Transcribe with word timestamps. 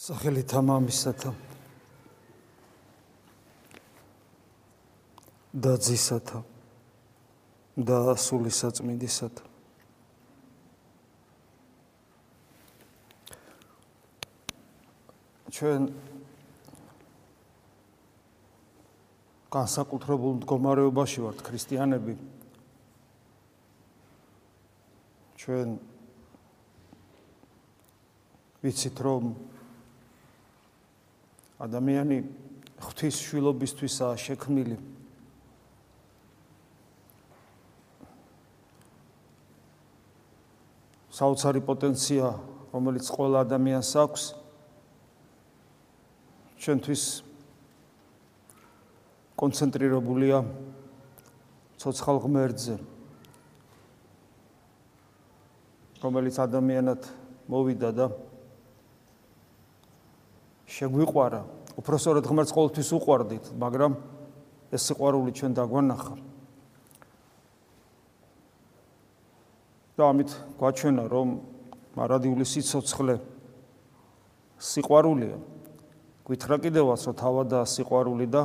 სახელით 0.00 0.52
ამამისათა 0.56 1.30
და 5.52 5.72
ძისათა 5.76 6.40
და 7.76 7.98
სული 8.16 8.48
საწმინდისათა. 8.48 9.44
ჩვენ 15.52 15.92
განსაკუთრებულ 19.52 20.40
მდგომარეობაში 20.40 21.28
ვართ 21.28 21.44
ქრისტიანები. 21.44 22.16
ჩვენ 25.36 25.78
ვიცით 28.64 28.96
რომ 29.04 29.34
ადამიანი 31.60 32.18
ღვთის 32.80 33.20
შვილობისთვისაა 33.20 34.16
შექმნილი. 34.16 34.76
საოცარი 41.20 41.60
პოტენცია, 41.60 42.26
რომელიც 42.72 43.04
ყველა 43.12 43.44
ადამიანს 43.44 43.90
აქვს, 44.00 44.22
ჩვენთვის 46.64 47.04
კონცენტრირებულია 49.36 50.38
ცოცხალ 51.76 52.16
ღმერთზე, 52.24 52.74
რომელიც 56.00 56.36
ადამიანად 56.40 57.00
მოვიდა 57.52 57.90
და 58.00 58.06
შეგვიყვარა. 60.80 61.40
უფრო 61.76 61.96
სწორედ 62.00 62.24
ღმერთს 62.24 62.52
ყოველთვის 62.56 62.88
უყვარდით, 62.96 63.44
მაგრამ 63.60 63.92
ეს 64.72 64.82
სიყვარული 64.88 65.30
ჩვენ 65.36 65.52
დაგვანახა. 65.60 66.14
და 70.00 70.08
ამით 70.08 70.30
გვაჩვენა, 70.56 71.04
რომ 71.12 71.28
მარადიული 71.92 72.44
სიცოცხლე 72.48 73.20
სიყვარულია. 74.56 75.36
გვითხრა 76.24 76.56
კიდევაც, 76.64 77.00
რომ 77.04 77.14
თავადაა 77.20 77.66
სიყვარული 77.68 78.26
და 78.32 78.42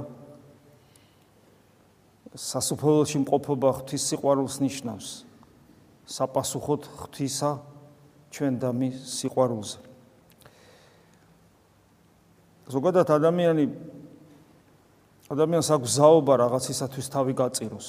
სასუფეველში 2.36 3.17
მყოფობა 3.23 3.69
ღვთის 3.80 4.03
სიყვარულს 4.11 4.59
ნიშნავს. 4.59 5.08
საპასუხოდ 6.03 6.81
ღვთისა 7.00 7.52
ჩვენ 8.36 8.53
და 8.59 8.69
მის 8.75 8.95
სიყვარულზე. 9.23 9.94
ზოგადად 12.69 13.09
ადამიანი 13.13 13.66
ადამიანს 15.30 15.69
აქვს 15.75 15.89
ზაობა 15.97 16.33
რაღაცისათვის 16.41 17.07
თავი 17.13 17.33
გაწიროს 17.38 17.88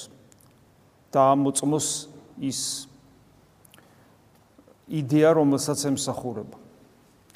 და 1.12 1.20
ამოწმოს 1.32 1.88
ის 2.40 2.60
იდეა 4.86 5.30
რომელსაც 5.36 5.80
ემსახურება. 5.90 6.56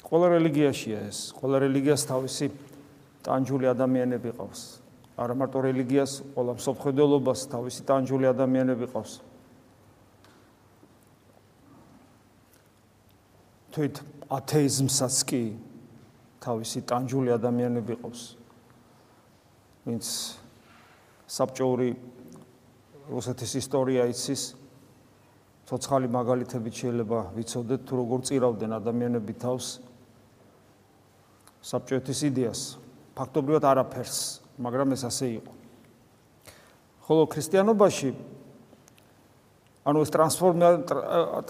ყველა 0.05 0.27
რელიგიაშია 0.37 0.99
ეს, 1.09 1.31
ყველა 1.35 1.57
რელიგიას 1.65 2.03
თავისი 2.07 2.47
ტანჯული 3.25 3.65
ადამიანები 3.71 4.29
ყავს. 4.37 4.61
არა 5.17 5.33
მარტო 5.37 5.59
რელიგიას, 5.65 6.11
ყველა 6.35 6.53
მსოფლმხედველობას 6.57 7.39
თავისი 7.51 7.81
ტანჯული 7.85 8.25
ადამიანები 8.31 8.85
ყავს. 8.91 9.13
თვით 13.71 13.95
ათეიზმსაც 14.29 15.15
კი 15.27 15.43
თავისი 16.41 16.81
ტანჯული 16.89 17.29
ადამიანები 17.37 17.93
ყავს. 18.01 18.21
ვინც 19.85 20.05
საბჭოური 21.29 21.89
რუსეთის 23.09 23.51
ისტორია 23.61 24.09
იცის, 24.09 24.41
ცოცხალი 25.69 26.07
მაგალითებით 26.11 26.73
შეიძლება 26.81 27.19
ვიცოდეთ 27.37 27.81
თუ 27.87 27.93
როგორ 28.01 28.19
წირავდნენ 28.27 28.71
ადამიანები 28.81 29.33
თავს 29.37 29.67
საბჭოეთის 31.61 32.19
იდეას. 32.27 32.61
ფაქტობრივად 33.15 33.63
არაფერს, 33.71 34.17
მაგრამ 34.57 34.97
ეს 34.97 35.03
ასე 35.05 35.27
იყო. 35.37 35.53
ხოლო 37.05 37.23
ქრისტიანობაში 37.27 38.09
ანუ 39.81 40.05
ეს 40.05 40.11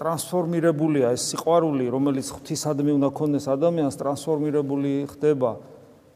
ტრანსფორმირებულია 0.00 1.12
ეს 1.12 1.22
სიყვარული, 1.32 1.84
რომელიც 1.92 2.32
ღვთისადმი 2.32 2.96
უნდა 2.96 3.08
ქონდეს 3.12 3.44
ადამიანს, 3.52 4.00
ტრანსფორმირებული 4.00 5.04
ხდება 5.12 5.60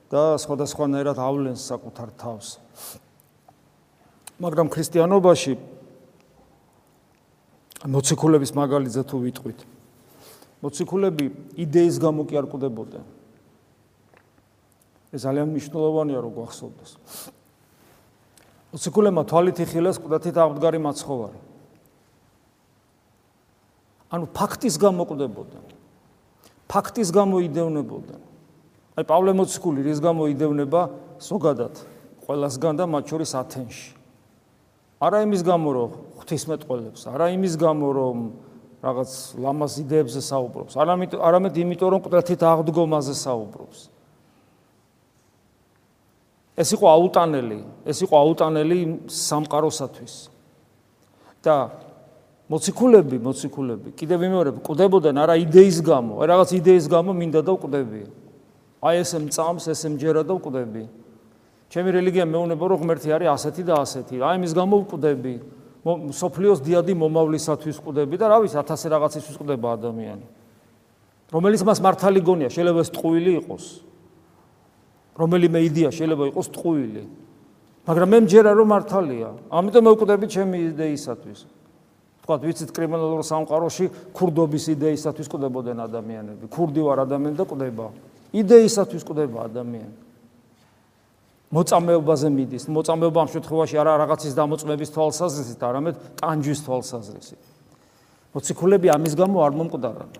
და 0.08 0.40
სხვადასხვანაირად 0.40 1.18
ავლენს 1.20 1.60
საკუთარ 1.60 2.08
თავს. 2.16 2.56
მაგრამ 4.40 4.72
ქრისტიანობაში 4.72 5.52
მოციქულების 7.84 8.50
მაგალითზე 8.56 9.02
თუ 9.04 9.16
ვიტყვით, 9.20 9.60
მოციქულები 10.64 11.26
იდეის 11.60 12.00
გამო 12.00 12.24
კი 12.24 12.34
არ 12.40 12.46
კვდებოდნენ. 12.48 13.04
ეს 15.12 15.20
ძალიან 15.20 15.52
მნიშვნელოვანია 15.52 16.18
რომ 16.24 16.32
გვახსოვდეს. 16.32 16.90
მოციქულებმა 18.72 19.22
თვალით 19.28 19.56
იხილეს 19.62 20.00
ყდათით 20.00 20.36
აღდგარი 20.36 20.80
მაცხოვარი. 20.80 21.38
ანუ 24.10 24.26
ფაქტის 24.30 24.74
გამოკვდებოდნენ. 24.78 25.64
ფაქტის 26.70 27.08
გამოიდევნებოდნენ. 27.10 28.22
აი 28.96 29.04
პავლე 29.04 29.32
მოციქული 29.36 29.80
რის 29.86 29.98
გამოიდევნება 30.00 30.80
ზოგადად 31.20 31.74
ყველასგან 32.26 32.74
და 32.80 32.84
მათ 32.90 33.04
შორის 33.10 33.30
ათენში. 33.38 33.90
არა 34.96 35.18
იმის 35.26 35.42
გამო 35.44 35.68
რომ 35.76 35.90
ღვთისმეტყველებს, 36.16 37.00
არა 37.12 37.26
იმის 37.36 37.54
გამო 37.60 37.88
რომ 37.92 38.16
რაღაც 38.80 39.10
ლამაზ 39.36 39.72
იდეებზე 39.84 40.20
საუბრობს, 40.24 40.72
არამედ 40.80 41.10
არამედ 41.20 41.54
იმიტომ 41.60 41.88
რომ 41.92 42.00
ყდრთით 42.06 42.40
აღდგომაზე 42.40 43.14
საუბრობს. 43.14 43.78
ეს 46.56 46.68
იყო 46.72 46.86
აუტანელი, 46.88 47.60
ეს 47.84 47.98
იყო 48.00 48.14
აუტანელი 48.16 48.78
სამყაროსათვის. 49.12 50.14
და 51.46 51.70
მოციქულები, 52.46 53.18
მოციქულები, 53.18 53.90
კიდევ 53.98 54.18
ვიმეორებ, 54.22 54.56
ყდებოდნენ 54.62 55.18
არა 55.18 55.34
იდეის 55.42 55.82
გამო, 55.82 56.22
აი 56.22 56.26
რაღაც 56.30 56.50
იდეის 56.62 56.86
გამო 56.86 57.10
მინდა 57.10 57.40
და 57.42 57.54
ყდები. 57.58 58.02
აი 58.86 58.94
ესე 59.02 59.18
მწამს, 59.26 59.66
ესე 59.66 59.88
მჯერა 59.90 60.22
და 60.22 60.34
ყდები. 60.38 60.84
ჩემი 61.66 61.88
რელიგია 61.90 62.22
მეუბნება, 62.22 62.64
რომ 62.70 62.78
ღმერთი 62.86 63.08
არის 63.10 63.28
ასეთი 63.34 63.62
და 63.66 63.74
ასეთი. 63.82 64.16
აი 64.22 64.36
მის 64.38 64.52
გამო 64.54 64.74
ყდები. 64.86 65.34
სოფლიოს 65.86 66.60
დიადი 66.62 66.94
მომავლისათვის 66.94 67.76
ყდები 67.82 68.14
და 68.14 68.26
რა 68.30 68.38
ვიცი, 68.46 68.56
ათასე 68.62 68.86
რაღაცისთვის 68.94 69.36
ყდება 69.42 69.68
ადამიანი. 69.74 70.26
რომელიც 71.34 71.62
მას 71.66 71.78
მართალი 71.82 72.20
გონია, 72.22 72.48
შეიძლება 72.54 72.80
ეს 72.86 72.90
ტყუილი 72.94 73.32
იყოს. 73.42 73.64
რომელიმე 75.18 75.58
იდეა 75.66 75.90
შეიძლება 75.90 76.24
იყოს 76.30 76.46
ტყუილი. 76.54 77.02
მაგრამ 77.86 78.08
მე 78.10 78.18
მჯერა 78.26 78.50
რომ 78.54 78.68
მართალია. 78.70 79.30
ამიტომ 79.50 79.82
მე 79.86 79.90
ვყდები 79.94 80.26
ჩემი 80.30 80.56
იდეისათვის. 80.70 81.55
თქვა 82.26 82.42
ვიცით 82.42 82.70
კრიმინალურ 82.74 83.22
სამყაროში 83.22 83.86
ქურდობის 84.10 84.64
იდეისათვის 84.74 85.30
ყდებოდნენ 85.30 85.78
ადამიანები. 85.86 86.50
ქურდი 86.50 86.82
ვარ 86.82 87.06
ადამიანი 87.06 87.38
და 87.38 87.46
ყდება. 87.46 87.86
იდეისათვის 88.34 89.02
ყდება 89.06 89.38
ადამიანი. 89.46 89.94
მოწამეობაზე 91.54 92.28
მიდის. 92.34 92.64
მოწამეობა 92.66 93.18
ამ 93.22 93.28
შემთხვევაში 93.30 93.74
არა 93.78 93.92
რაღაცის 94.02 94.34
დამოწმების 94.34 94.90
თვალსაზრისით, 94.90 95.60
არამედ 95.62 95.94
ტანჯვის 96.18 96.60
თვალსაზრისით. 96.66 97.42
მოციქულები 98.34 98.86
ამის 98.90 99.14
გამო 99.14 99.38
არ 99.46 99.52
მომკვდარან. 99.54 100.10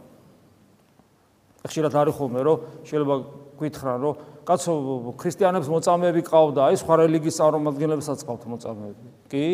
ხშირად 1.67 1.93
არის 1.99 2.15
ხოლმე 2.15 2.41
რომ 2.47 2.59
შეიძლება 2.87 3.17
გითხრან 3.59 3.99
რომ 3.99 4.15
კაცო 4.47 4.73
ქრისტიანებს 5.19 5.67
მოწამეები 5.67 6.23
ყავდა, 6.23 6.61
აი 6.71 6.75
სხვა 6.79 6.95
რელიგიის 7.03 7.37
წარმომადგენლებსაც 7.43 8.19
ყავთ 8.23 8.43
მოწამეები. 8.47 9.07
კი? 9.27 9.47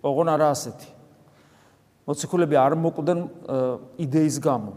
ოღონ 0.00 0.28
არა 0.32 0.48
ასეთი. 0.56 0.97
მოციქულები 2.08 2.56
არ 2.56 2.72
მოკვდნენ 2.80 3.20
იდეის 4.00 4.36
გამო. 4.40 4.72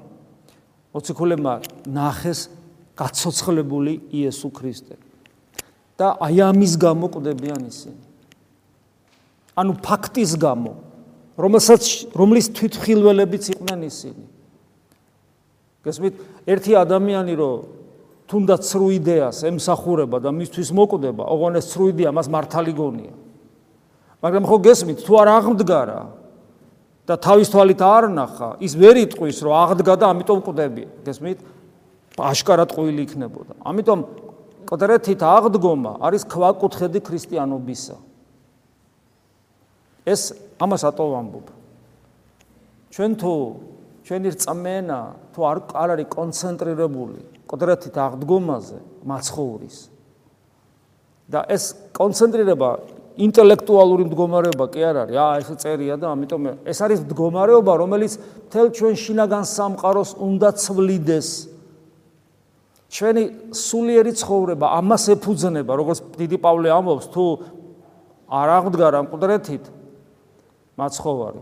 მოციქულებმა 0.92 1.54
ნახეს 1.88 2.52
გაცოცხლებული 3.00 3.94
იესო 4.12 4.52
ქრისტე. 4.52 4.96
და 6.02 6.18
აი 6.18 6.38
ამის 6.50 6.74
გამო 6.82 7.14
კვდებიან 7.14 7.62
ისინი. 7.70 8.02
ანუ 9.54 9.74
ფაქტის 9.86 10.34
გამო, 10.34 10.74
რომელსაც 11.38 12.10
რომლის 12.18 12.48
თვითხილველებიც 12.58 13.44
იყვნენ 13.54 13.80
ისინი. 13.86 14.26
გესმით, 15.86 16.14
ერთი 16.50 16.72
ადამიანი 16.74 17.34
რო 17.38 17.52
თუნდაც 18.26 18.62
სრუ 18.66 18.88
იდეას 18.98 19.38
ემსახურება 19.46 20.18
და 20.24 20.30
მისთვის 20.34 20.70
მოკვდება, 20.74 21.24
ოღონ 21.30 21.54
ეს 21.62 21.66
სრუ 21.70 21.86
იდეა 21.94 22.10
მას 22.16 22.28
მართალი 22.34 22.74
გონია. 22.74 23.14
მაგრამ 24.24 24.44
ხო 24.50 24.58
გესმით, 24.58 25.00
თუ 25.06 25.14
არ 25.22 25.28
აღმდგარა, 25.38 26.00
და 27.12 27.18
თავის 27.20 27.52
თვალით 27.52 27.82
არ 27.84 28.08
ნახა, 28.16 28.50
ის 28.64 28.74
ვერ 28.80 28.96
იტყვის, 29.04 29.38
რომ 29.44 29.54
აღდგა 29.60 29.96
და 30.00 30.06
ამიტომ 30.16 30.40
ყვდები. 30.48 30.84
გესმით? 31.04 31.40
აშკარად 32.16 32.72
ყვილი 32.72 33.04
იქნებოდა. 33.08 33.54
ამიტომ 33.68 34.00
კოდრეთით 34.70 35.20
აღდგომა 35.20 35.94
არის 36.00 36.24
ქვაკუთხედი 36.32 37.00
ქრისტიანობისა. 37.04 37.96
ეს 40.08 40.22
ამას 40.64 40.82
ატოვ 40.88 41.12
ამბობ. 41.20 41.48
ჩვენ 42.96 43.12
თუ 43.20 43.34
ჩვენი 44.08 44.28
რწმენა 44.36 45.00
თუ 45.36 45.40
არ 45.52 45.58
არ 45.76 45.90
არის 45.96 46.08
კონცენტრირებული 46.16 47.20
კოდრეთით 47.48 47.96
აღდგომაზე, 47.96 48.80
მაცხოვრის 49.04 49.78
და 51.32 51.40
ეს 51.48 51.64
კონცენტრირება 51.96 52.70
ინტელექტუალური 53.22 54.04
მდგომარეობა 54.10 54.66
კი 54.74 54.82
არ 54.82 54.98
არის. 55.06 55.16
აა 55.22 55.34
ეს 55.42 55.50
წერია 55.62 55.96
და 56.02 56.08
ამიტომ 56.16 56.42
ეს 56.66 56.80
არის 56.82 57.00
მდგომარეობა, 57.06 57.74
რომელიც 57.82 58.14
თელ 58.50 58.68
ჩვენ 58.74 58.96
შინაგან 58.98 59.44
სამყაროს 59.46 60.12
უნდა 60.18 60.50
ცვლიდეს. 60.58 61.30
ჩვენი 62.92 63.24
სულიერი 63.56 64.12
ცხოვრება 64.20 64.68
ამას 64.82 65.04
ეფუძნება, 65.16 65.72
როგორც 65.80 66.00
დიდი 66.18 66.38
პავლე 66.44 66.70
ამბობს, 66.76 67.06
თუ 67.14 67.24
არ 68.28 68.48
აღდგარ 68.58 68.94
ამ 69.00 69.08
ყდრეთით 69.08 69.64
მაცხოვარი. 70.76 71.42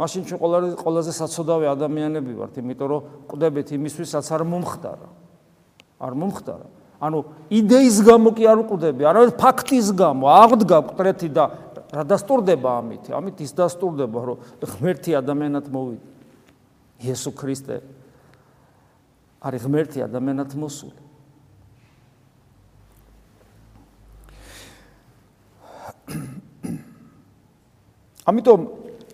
მაშინ 0.00 0.22
ჩვენ 0.24 0.38
ყველაზე 0.40 0.68
ყველაზე 0.80 1.12
საცოდავი 1.12 1.66
ადამიანები 1.76 2.32
ვართ, 2.40 2.54
იმიტომ 2.56 2.88
რომ 2.88 3.00
ყდებით 3.28 3.68
იმისთვისაც 3.76 4.26
არ 4.32 4.42
მომხდარა. 4.48 5.08
არ 6.00 6.12
მომხდარა. 6.16 6.79
ანუ 7.00 7.18
იდეის 7.48 7.96
გამო 8.04 8.30
კი 8.36 8.44
არ 8.44 8.58
უყდები, 8.60 9.02
არამედ 9.08 9.32
ფაქტის 9.40 9.88
გამო 9.96 10.28
აღდგა 10.28 10.78
ყტრეთი 10.92 11.28
და 11.32 11.44
რა 11.90 12.04
დასტურდება 12.06 12.70
ამით? 12.84 13.08
ამით 13.16 13.40
ის 13.40 13.52
დასტურდება, 13.56 14.18
რომ 14.20 14.36
ღმერთი 14.60 15.16
ადამიანად 15.16 15.66
მოვიდა. 15.72 16.08
იესო 17.00 17.32
ქრისტე 17.32 17.80
არის 19.40 19.62
ღმერთი 19.64 20.04
ადამიანად 20.04 20.52
მოსული. 20.60 21.00
ამიტომ 28.28 28.60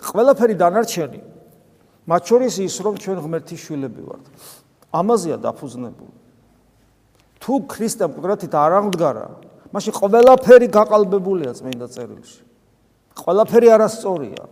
ყველაფერი 0.02 0.54
დანარჩენი 0.58 1.20
მათ 2.10 2.22
შორის 2.26 2.54
ის 2.66 2.76
რომ 2.82 2.94
ჩვენ 2.98 3.18
ღმერთის 3.22 3.60
შვილები 3.62 4.02
ვართ. 4.02 4.24
ამაზეა 4.90 5.38
დაფუძნებული. 5.40 6.25
თუ 7.46 7.60
ქრისტემ 7.70 8.10
მკვდრათით 8.10 8.54
არ 8.58 8.72
აღმდგარა, 8.82 9.26
მაშინ 9.70 9.94
ყველაფერი 9.94 10.66
გაყალბებულია 10.74 11.52
წმინდა 11.54 11.86
წერილში. 11.94 12.42
ყველაფერი 13.22 13.68
არასწორია 13.70 14.42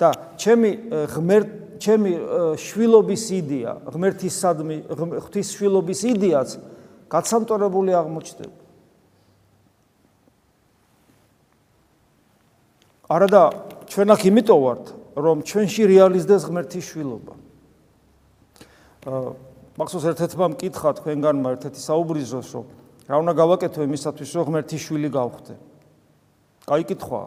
და 0.00 0.08
ჩემი 0.40 0.70
ღმერთ 1.12 1.50
ჩემი 1.80 2.12
შვილობის 2.60 3.24
იდეა, 3.40 3.72
ღმერთისადმი 3.92 4.76
ღვთის 4.88 5.48
შვილობის 5.56 6.00
იდეაც 6.12 6.50
გაცამტორებული 7.12 7.92
აღმოჩნდება. 7.96 8.58
არადა 13.10 13.42
ჩვენ 13.90 14.08
აქ 14.14 14.20
იმიტომ 14.30 14.60
ვართ, 14.64 14.84
რომ 15.20 15.36
ჩვენში 15.44 15.82
რეალიზდეს 15.92 16.42
ღმერთის 16.46 16.84
შვილობა. 16.88 17.34
აა 19.08 19.49
მაქსოს 19.80 20.04
ერთ-ერთმა 20.12 20.46
მკითხა 20.52 20.90
თქვენგანმა 21.00 21.50
ერთ-ერთი 21.56 21.80
საუბრის 21.80 22.32
რომ 22.36 22.64
რა 23.08 23.16
უნდა 23.16 23.32
გავაკეთო 23.32 23.80
იმისათვის 23.88 24.30
რომ 24.36 24.44
ღმერთის 24.50 24.82
შვილი 24.84 25.08
გავხდე. 25.08 25.54
კაი 26.68 26.84
კითხვა. 26.84 27.22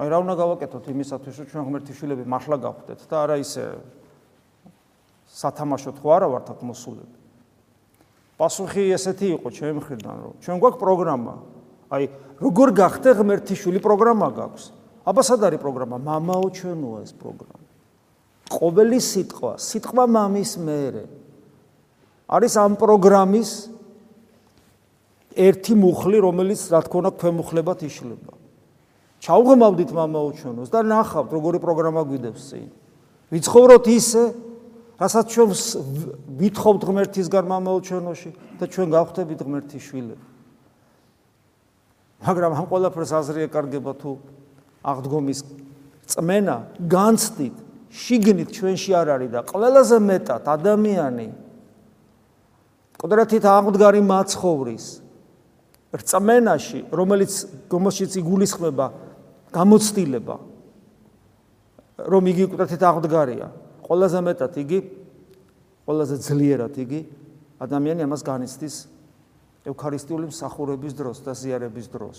აი 0.00 0.06
რა 0.08 0.18
უნდა 0.24 0.34
გავაკეთოთ 0.40 0.84
იმისათვის 0.96 1.34
რომ 1.36 1.46
ჩვენ 1.52 1.62
ღმერთის 1.68 1.96
შვილები 2.00 2.24
მართლა 2.24 2.56
გავხდეთ 2.56 3.00
და 3.04 3.16
არა 3.20 3.36
ისე 3.44 3.64
სათამაშოდ 5.28 5.96
ხო 6.00 6.08
არა 6.16 6.28
ვართ 6.32 6.46
აქ 6.56 6.60
მოსულები. 6.72 7.16
პასუხი 8.40 8.82
ესეთი 8.96 9.26
იყო 9.36 9.48
ჩემი 9.52 9.72
მხრიდან 9.76 10.16
რომ 10.24 10.34
ჩვენ 10.40 10.56
გვაქვს 10.56 10.80
პროგრამა. 10.80 11.34
აი 11.92 12.04
როგორ 12.40 12.68
გახდე 12.80 13.10
ღმერთის 13.20 13.58
შვილი 13.60 13.80
პროგრამა 13.84 14.28
გაქვს. 14.40 14.72
აბა 15.04 15.20
სად 15.20 15.40
არის 15.52 15.60
პროგრამა? 15.60 15.96
მამაო 16.00 16.46
ჩვენოა 16.48 16.98
ეს 17.04 17.12
პროგრამა. 17.12 17.66
ყოველი 18.48 18.98
სიტყვა, 19.04 19.52
სიტყვა 19.60 20.04
მამის 20.08 20.52
მეერე 20.56 21.04
არის 22.32 22.52
ამ 22.56 22.72
პროგრამის 22.80 23.50
ერთი 25.36 25.74
მუხლი, 25.76 26.18
რომელიც 26.24 26.60
რა 26.72 26.80
თქმა 26.88 26.98
უნდა 27.02 27.10
ქვემუხლებად 27.20 27.78
იშლება. 27.84 28.32
ჩაუღმავდით 29.22 29.90
მამაოჩვენოს 29.92 30.68
და 30.72 30.80
ნახავთ 30.82 31.30
როგორი 31.30 31.58
პროგრამა 31.62 32.02
გვიდევს 32.08 32.42
წინ. 32.48 32.68
ვიცხოვროთ 33.30 33.86
ისე, 33.86 34.22
რასაც 34.98 35.26
ჩვენ 35.30 35.48
ვითხოვთ 36.42 36.80
ღმერთისგან 36.88 37.44
მამაოჩვენოში 37.52 38.30
და 38.58 38.64
ჩვენ 38.66 38.88
გავხდებით 38.92 39.40
ღმერთის 39.46 39.82
შვილები. 39.88 40.24
მაგრამ 42.22 42.52
ამ 42.54 42.66
ყველაფერს 42.70 43.12
აზრი 43.18 43.40
ეკარგება 43.46 43.92
თუ 43.98 44.10
აღდგომის 44.82 45.40
წმენა 46.06 46.56
განცდით, 46.86 47.56
შიგნით 47.92 48.48
ჩვენში 48.56 48.90
არ 48.94 49.08
არის 49.16 49.30
და 49.30 49.40
ყველაზე 49.46 49.96
მეტად 50.02 50.42
ადამიანი 50.48 51.28
ყდრათით 53.02 53.44
აღმდგარი 53.50 54.00
მაცხოვრის 54.06 54.86
რწმენაში, 55.92 56.80
რომელიც 56.88 57.32
გომოშიც 57.68 58.16
იგულისხმება 58.22 58.86
გამოცდილება, 59.52 60.36
რომ 62.08 62.22
იგი 62.32 62.44
ყდრათით 62.54 62.82
აღმდგარია, 62.88 63.48
ყველაზე 63.84 64.18
მეტად 64.24 64.54
იგი 64.62 64.78
ყველაზე 65.86 66.16
ძლიერად 66.22 66.78
იგი 66.78 67.00
ადამიანი 67.62 68.06
ამას 68.06 68.22
განიცდის 68.26 68.76
ევქარისტიული 69.66 70.30
მსახურების 70.30 70.94
დროს 70.94 71.22
და 71.26 71.34
ზიარების 71.34 71.86
დროს. 71.90 72.18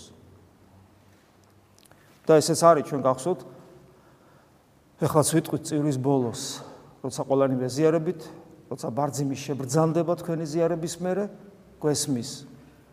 და 2.24 2.40
ესეც 2.40 2.60
არის 2.64 2.88
ჩვენ 2.88 3.02
გახსოვთ 3.04 3.40
ეხლა 5.04 5.22
ვიტყვით 5.28 5.62
წირვის 5.68 5.98
ბოლოს, 6.00 6.42
როცა 7.04 7.20
ყველანი 7.28 7.56
მეზიარებით 7.60 8.20
როცა 8.70 8.88
ბარძიმი 8.90 9.36
შებრძანდება 9.36 10.12
თქვენი 10.20 10.44
ზიარების 10.48 10.94
მერე 11.04 11.24
გვესმის. 11.82 12.30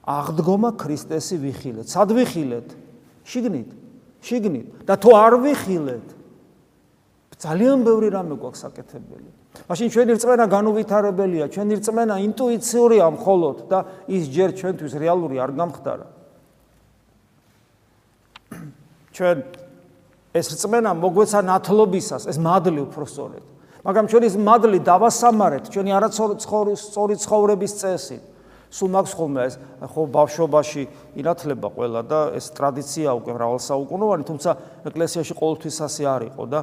აღდგომა 0.01 0.69
ქრისტესი 0.81 1.35
ვიხილეთ. 1.41 1.87
სად 1.87 2.09
ვიხილეთ? 2.17 2.67
შიგნით. 3.25 3.69
შიგნით. 4.21 4.67
და 4.85 4.93
თუ 4.97 5.09
არ 5.15 5.33
ვიხილეთ? 5.45 6.07
ძალიან 7.41 7.79
ბევრი 7.85 8.07
რამე 8.13 8.35
გვაქვს 8.37 8.61
საკეთებელი 8.65 9.31
მაშინ 9.51 9.87
ჩვენი 9.91 10.11
რწმენა 10.15 10.45
განუვითარებელია 10.47 11.45
ჩვენი 11.51 11.73
რწმენა 11.79 12.15
ინტუიციურია 12.23 13.07
მხოლოდ 13.19 13.57
და 13.67 13.79
ის 14.07 14.23
ჯერ 14.31 14.49
ჩვენთვის 14.55 14.93
რეალური 14.95 15.35
არ 15.43 15.51
გამხდარა. 15.59 16.07
ჩვენ 19.15 19.37
ეს 20.31 20.45
რწმენა 20.55 20.91
მოგვეცა 20.95 21.39
ნათლობისას 21.51 22.23
ეს 22.31 22.37
მადლი 22.39 22.81
უფრო 22.87 23.05
სწორედ 23.11 23.43
მაგრამ 23.81 24.05
ჩვენი 24.11 24.27
მადლი 24.45 24.79
დავასამარეთ 24.85 25.63
ჩვენი 25.73 25.91
არაცხოვრის 25.97 26.81
სწორი 26.85 27.15
ცხოვრების 27.17 27.73
წესი. 27.81 28.17
სულ 28.71 28.89
მაქვს 28.95 29.13
ხოლმე 29.19 29.41
ეს 29.51 29.55
ხო 29.83 30.01
ბავშვობაში 30.15 30.83
ინათლება 31.19 31.67
ყველა 31.75 32.01
და 32.07 32.19
ეს 32.39 32.45
ტრადიცია 32.55 33.11
უკვე 33.19 33.31
მრავალსაუკუნოვანი 33.35 34.23
თუმცა 34.23 34.49
ეკლესიაში 34.87 35.33
ყოველთვის 35.35 35.77
ასე 35.91 36.03
არისო 36.07 36.43
და 36.47 36.59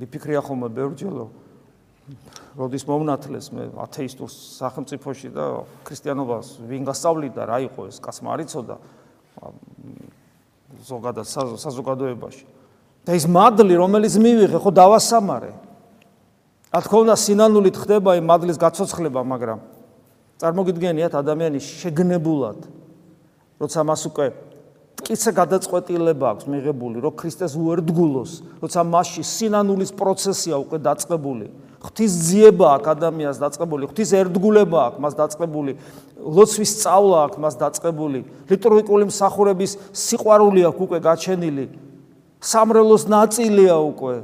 მიფიქრია 0.00 0.40
ხოლმე 0.40 0.68
ბევრჯერ 0.72 1.12
როდის 2.56 2.84
მომნათლეს 2.88 3.46
მე 3.52 3.62
ათეისტურ 3.84 4.30
სახელმწიფოში 4.32 5.28
და 5.36 5.44
ქრისტიანობას 5.84 6.46
ვინ 6.64 6.88
გასწავლიდა 6.88 7.42
რა 7.52 7.58
იყო 7.68 7.80
ეს 7.92 8.00
კაცმა 8.00 8.32
არიწოდა 8.38 8.76
ზოგადად 10.88 11.26
საზოგადოებაში 11.60 12.55
და 13.06 13.14
ის 13.14 13.24
მადლი, 13.30 13.74
რომელიც 13.78 14.18
მივიღე, 14.18 14.58
ხო 14.58 14.70
დავასამარე. 14.74 15.50
რა 16.74 16.80
თქმა 16.82 16.98
უნდა, 17.06 17.14
სინანულით 17.22 17.76
ხდება 17.78 18.18
იმ 18.18 18.26
მადლის 18.26 18.58
გაცოცხლება, 18.58 19.22
მაგრამ 19.22 19.58
წარმოგიდგენიათ 20.42 21.14
ადამიანის 21.14 21.64
შეგნებულად, 21.86 22.58
როცა 23.62 23.80
მას 23.86 24.02
უკვე 24.10 24.26
ტკიცე 24.96 25.30
გადაწყვეტილება 25.38 26.26
აქვს 26.34 26.44
მიღებული, 26.50 26.98
რომ 27.04 27.12
ქრისტეს 27.14 27.54
უერთგულოს, 27.54 28.32
როცა 28.58 28.80
მასში 28.82 29.22
სინანულის 29.22 29.92
პროცესია 29.94 30.56
უკვე 30.66 30.78
დაწყებული, 30.82 31.46
ღვთის 31.86 32.12
ძიება 32.26 32.66
აქვს 32.80 32.90
ადამიანს 32.96 33.38
დაწყებული, 33.38 33.82
ღვთის 33.86 34.10
ერთგულება 34.18 34.78
აქვს 34.90 35.00
მას 35.04 35.14
დაწყებული, 35.20 35.72
ლოცვის 36.26 36.70
სწავლა 36.74 37.18
აქვს 37.28 37.38
მას 37.44 37.54
დაწყებული, 37.60 38.18
ლიტურგიკული 38.50 39.04
მსახურების 39.12 39.72
სიყვარული 39.94 40.60
აქვს 40.66 40.80
უკვე 40.84 40.98
გაჩენილი, 41.06 41.64
სამრელოს 42.40 43.04
ნაწილია 43.08 43.76
უკვე. 43.80 44.16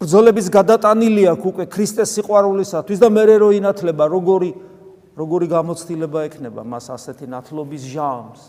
ბრძოლების 0.00 0.46
გადატანილი 0.48 1.22
აქვს 1.28 1.46
უკვე 1.50 1.64
ქრისტეს 1.68 2.08
სიყვარულისათვის 2.16 2.98
და 3.00 3.08
მე 3.12 3.24
რო 3.36 3.48
ინათლება 3.60 4.04
როგორი 4.08 4.50
როგორი 5.20 5.46
გამოცდილება 5.52 6.20
ექნება 6.30 6.62
მას 6.64 6.86
ასეთი 6.96 7.26
ნათლობის 7.28 7.82
ჟამს. 7.92 8.40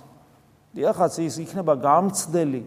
დიახაც 0.72 1.14
ის 1.20 1.36
იქნება 1.44 1.74
გამცდელი 1.76 2.62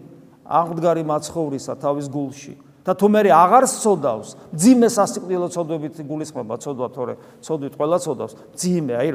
აღმდგარი 0.45 1.03
მაცხოვრისა 1.09 1.73
თავის 1.81 2.07
გულში, 2.13 2.53
და 2.85 2.93
თუ 2.93 3.07
მე 3.09 3.21
აღარ 3.33 3.65
სწოდავს, 3.65 4.29
ძიმე 4.53 4.89
სასიკვდილო 4.93 5.47
წოდებით 5.49 5.95
გულისხმობა 6.05 6.55
წოდვა 6.61 6.87
თორე 6.93 7.13
წოდვით 7.41 7.73
ყველა 7.73 7.97
წოდავს, 8.05 8.33
ძიმე, 8.53 8.93
აი 8.93 9.09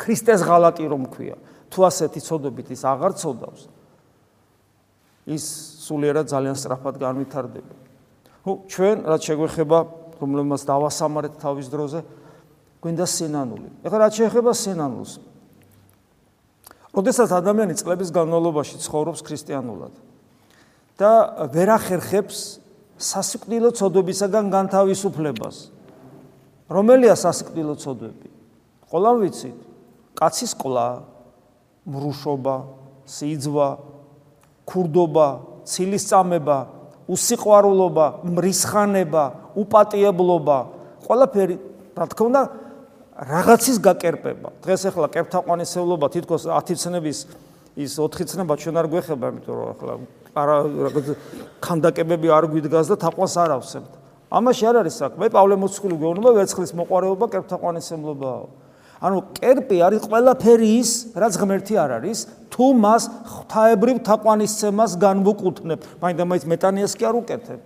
ქრისტეს 0.00 0.40
ღალატი 0.40 0.84
რომ 0.88 1.04
ქვია. 1.12 1.36
თუ 1.68 1.78
ასეთი 1.84 2.20
წოდებით 2.24 2.72
ის 2.72 2.82
აღარ 2.84 3.12
წოდავს, 3.20 3.68
ის 5.26 5.44
სულიერად 5.86 6.30
ძალიან 6.30 6.54
სწრაფად 6.54 6.96
განვითარდება. 7.02 7.74
ნუ 8.46 8.52
ჩვენ 8.70 8.96
რაც 9.10 9.22
შეგვეხება, 9.26 9.78
რომელმაც 10.22 10.62
დავასამარეთ 10.62 11.34
თავის 11.42 11.66
დროზე, 11.66 12.00
გვინდა 12.82 13.06
სინანული. 13.06 13.68
ეხლა 13.82 13.98
რაც 14.06 14.12
შეეხება 14.22 14.52
სინანულს. 14.54 15.12
როდესაც 16.94 17.28
ადამიანი 17.28 17.74
წლების 17.76 18.10
განმავლობაში 18.14 18.80
ცხოვრობს 18.80 19.20
ქრისტიანულად, 19.26 19.94
და 20.96 21.12
ვერ 21.52 21.68
ახერხებს 21.76 22.62
სასიკვდილო 22.96 23.70
ცოდვებისაგან 23.76 24.48
განთავისუფლებას. 24.48 25.56
რომელია 26.72 27.14
სასიკვდილო 27.18 27.74
ცოდვები? 27.76 28.28
ყველამ 28.88 29.16
ვიცით. 29.20 29.58
კაცის 30.16 30.52
ყლა, 30.56 31.04
მრუშობა, 31.84 32.56
სიძვა, 33.04 33.68
ქურდობა, 34.66 35.28
ცილისწამება, 35.66 36.58
უსიყვარულობა, 37.06 38.06
მრისხანება, 38.26 39.24
უპატიებლობა, 39.56 40.58
ყველაფერი, 41.06 41.56
რა 41.96 42.06
თქმა 42.10 42.26
უნდა, 42.26 42.42
რაღაცის 43.16 43.76
გაკერპება. 43.80 44.48
დღეს 44.60 44.82
ახლა 44.90 45.08
კერპთაყვანისეულობა 45.14 46.06
თითქოს 46.12 46.42
10 46.50 46.76
წნების 46.76 47.18
ის 47.76 47.90
4 47.96 48.26
წნება 48.28 48.52
ჩვენ 48.60 48.74
არ 48.76 48.86
გვეხება, 48.92 49.24
იმიტომ 49.32 49.54
რომ 49.56 49.68
ახლა 49.72 49.92
არა 50.36 50.56
რაღაც 50.84 51.06
ხანდაკებები 51.64 52.28
არ 52.28 52.44
გვიდგას 52.52 52.86
და 52.92 52.96
თაყვანს 53.00 53.34
არ 53.40 53.50
ავსებთ. 53.56 53.92
ამაში 54.28 54.64
არ 54.68 54.76
არის 54.84 54.94
საქმე. 55.00 55.24
პავლე 55.32 55.54
მოციქული 55.56 55.96
გეუბნება 55.96 56.30
ვერცხლის 56.36 56.72
მოყარეობა 56.76 57.26
კერპთაყვანისმლობაა. 57.32 58.40
ანუ 58.96 59.18
კერპი 59.36 59.76
არის 59.84 60.02
ყველაფერი 60.08 60.68
ის, 60.80 60.90
რაც 61.12 61.34
ღმერთი 61.36 61.74
არ 61.76 61.90
არის, 62.00 62.18
თუ 62.48 62.66
მას 62.80 63.02
ღვთაებრივ 63.28 63.96
თაყვანისცემას 64.08 64.92
განვუკუთნებ. 64.96 65.80
მაინდა 66.00 66.24
მაინც 66.24 66.44
მეტანიას 66.48 66.92
კი 66.96 67.04
არ 67.04 67.14
უკეთებ. 67.20 67.60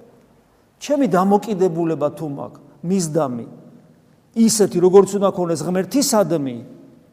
ჩემი 0.80 1.06
დამოკიდებულება 1.06 2.08
თუ 2.18 2.26
მაგ 2.34 2.52
მისდამი 2.82 3.46
ისეთი 4.34 4.78
როგორც 4.80 5.10
უნდა 5.18 5.30
ქონდეს 5.37 5.60
ღმერთისადმი 5.66 6.56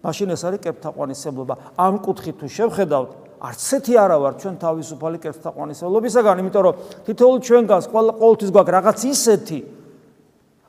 მაშინ 0.06 0.30
ეს 0.34 0.42
არის 0.48 0.62
კერპთაყვანისმლობა. 0.64 1.54
ამ 1.76 1.94
კუთხით 2.06 2.36
თუ 2.40 2.48
შევხედავთ, 2.48 3.10
არც 3.42 3.60
ესეთი 3.60 3.94
არა 3.98 4.18
ვარ 4.22 4.34
ჩვენ 4.40 4.56
თავისუფალი 4.62 5.18
კერპთაყვანისმლობისაგან, 5.26 6.36
იმიტომ 6.42 6.64
რომ 6.64 6.76
თითოეულ 7.06 7.40
ჩვენგანს 7.44 7.86
ყოველთვის 7.92 8.50
გვაქვს 8.54 8.74
რაღაც 8.78 9.00
ისეთი, 9.14 9.60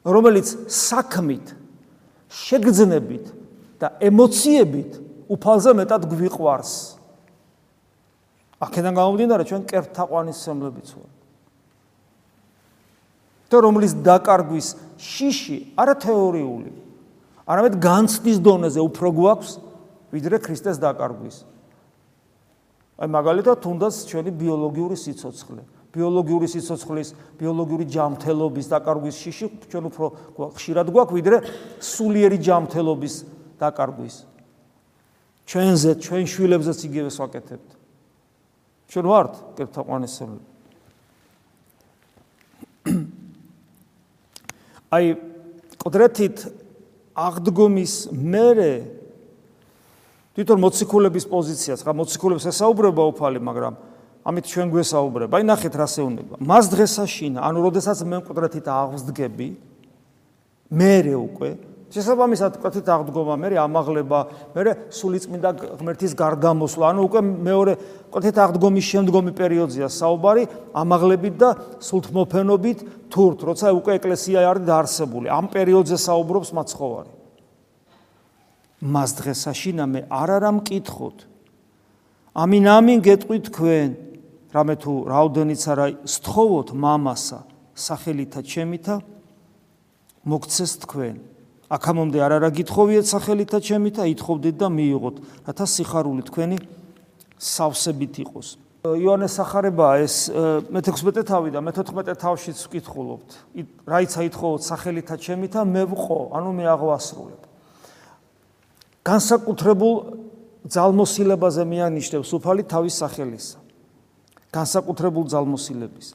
რომელიც 0.08 0.48
საქმით, 0.66 1.46
შეგრძნებით 2.28 3.26
და 3.80 3.92
ემოციებით 4.00 4.98
უფალზე 5.28 5.72
მეტად 5.76 6.02
გვიყვარს. 6.08 6.72
აქედან 8.58 8.92
გამომდინარე 8.96 9.44
ჩვენ 9.48 9.62
კერპთაყვანისმლობიც 9.70 10.88
ვართ. 10.98 11.14
და 13.48 13.56
რომლის 13.64 13.92
დაკარგვის 14.04 14.76
შიში 15.00 15.72
არა 15.72 15.94
თეორიული 16.04 16.68
არამედ 17.48 17.80
განცდის 17.80 18.38
დონეზე 18.44 18.80
უფრო 18.84 19.08
გვაქვს 19.08 19.52
ვიდრე 20.12 20.36
ქრისტეს 20.44 20.76
დაკარგვის. 20.76 21.36
აი 22.98 23.08
მაგალითად 23.08 23.56
თუნდაც 23.64 23.94
ჩვენი 24.10 24.30
ბიოლოგიური 24.36 24.96
სიცოცხლე, 25.00 25.62
ბიოლოგიური 25.98 26.46
სიცოცხლის, 26.46 27.08
ბიოლოგიური 27.42 27.90
ჯანმრთელობის 27.90 28.66
დაკარგვის 28.70 29.18
შიში 29.18 29.50
ჩვენ 29.66 29.84
უფრო 29.90 30.06
ხშირად 30.54 30.86
გვაქვს 30.94 31.14
ვიდრე 31.18 31.36
სულიერი 31.82 32.38
ჯანმრთელობის 32.38 33.14
დაკარგვის. 33.58 34.16
ჩვენზე, 35.48 35.90
ჩვენ 35.98 36.24
შვილებზეც 36.28 36.78
იგივე 36.86 37.10
ვაკეთებთ. 37.18 37.68
ჩვენ 38.88 39.04
ვართ 39.08 39.32
კერთაყვანისმლები. 39.58 40.44
აი 44.94 45.04
ყდრეთით 45.82 46.36
აღდგომის 47.18 47.94
მერე 48.12 48.98
თვითონ 50.38 50.60
მოციქულების 50.62 51.24
პოზიციას, 51.26 51.82
ხა 51.82 51.92
მოციქულებს 51.98 52.46
ესაუბრება 52.46 53.02
უფალი, 53.10 53.42
მაგრამ 53.42 53.74
ამით 54.28 54.44
ჩვენ 54.44 54.68
გვესაუბრება. 54.68 55.32
აი 55.40 55.44
ნახეთ 55.48 55.74
რა 55.80 55.86
შეუნება. 55.88 56.34
მას 56.44 56.64
დღესაშინა, 56.68 57.40
ანუ 57.40 57.58
როდესაც 57.64 57.98
მე 58.04 58.16
მკვდრეთით 58.20 58.66
აღსდგები, 58.68 59.48
მერე 60.68 61.14
უკვე 61.16 61.50
შესაბამისად 61.88 62.58
კვეთით 62.60 62.88
აღდგომა, 62.92 63.34
მერე 63.40 63.56
ამაღლება, 63.64 64.18
მერე 64.52 64.72
სულიწმინდა 64.92 65.50
ღმერთის 65.80 66.12
გარდამოსვლა, 66.20 66.84
ანუ 66.92 67.00
უკვე 67.08 67.20
მეორე 67.24 67.72
კვეთით 68.12 68.36
აღდგომის 68.44 68.86
შემდგომი 68.92 69.32
პერიოდია 69.32 69.88
საუბარი 69.88 70.44
ამაღლებით 70.76 71.34
და 71.40 71.50
სულთმოფენობით 71.80 72.78
თურთ, 73.08 73.38
როცა 73.48 73.72
უკვე 73.72 73.92
ეკლესია 73.96 74.44
არის 74.52 74.68
დაარსებული. 74.68 75.26
ამ 75.32 75.48
პერიოდზე 75.48 75.96
საუბრობს 75.96 76.50
მაცხოვარი. 76.52 77.12
მას 78.78 79.10
დღესაშინა 79.18 79.84
მე 79.88 80.00
არ 80.12 80.28
არა 80.38 80.50
მკითხოთ. 80.60 81.16
ამინ 82.36 82.64
ამინ 82.68 82.98
გეტყვით 83.02 83.42
თქვენ, 83.48 83.88
რამე 84.54 84.74
თუ 84.80 84.92
რაოდენიც 85.12 85.62
არა 85.68 85.86
სთხოვოთ 86.08 86.68
მამასა 86.72 87.40
სახელითა 87.78 88.40
ჩემითა 88.42 88.96
მოგცეს 90.28 90.72
თქვენ. 90.84 91.16
აქამომდე 91.68 92.18
არ 92.24 92.32
არა 92.38 92.50
გითხოვიეთ 92.56 93.06
სახელითა 93.12 93.58
ჩემითა, 93.60 94.02
ითხოვდით 94.16 94.56
და 94.56 94.68
მიიღოთ, 94.72 95.16
რათა 95.44 95.66
სიხარული 95.68 96.22
თქვენი 96.24 96.56
სავსებით 97.36 98.14
იყოს. 98.24 98.48
იოანეს 98.88 99.32
სახარება 99.36 100.00
ეს 100.00 100.32
მე-16 100.72 101.28
თავი 101.28 101.52
და 101.52 101.60
მე-14 101.60 102.16
თავშიც 102.16 102.58
ვკითხულობთ. 102.64 103.28
რაიცა 103.84 104.20
ითხოვოთ 104.32 104.62
სახელითა 104.64 105.14
ჩემითა, 105.20 105.60
მე 105.68 105.82
ვყო, 105.92 106.18
ანუ 106.32 106.50
მე 106.56 106.64
აღვასრულებ. 106.72 107.40
განსაკუთრებულ 109.04 109.94
ძალმოსილებაზე 110.72 111.62
მეანიშნებს 111.68 112.30
უფალი 112.32 112.62
თავის 112.64 112.94
სახელისა. 112.96 113.67
განსაკუთრებულ 114.53 115.25
ძალმოსილების. 115.33 116.07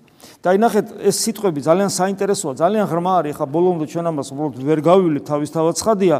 და 0.42 0.54
ინახეთ 0.54 0.86
ეს 0.98 1.16
სიტყვები 1.22 1.60
ძალიან 1.62 1.90
საინტერესოა, 1.94 2.58
ძალიან 2.58 2.84
ღრმა 2.90 3.12
არის, 3.22 3.34
ხა 3.38 3.46
ბოლომდე 3.46 3.86
ჩვენ 3.86 4.06
ამას 4.10 4.28
უბრალოდ 4.34 4.56
ვერ 4.66 4.80
გავივლით 4.82 5.24
თავის 5.26 5.50
თავად 5.54 5.74
ცხადია. 5.78 6.16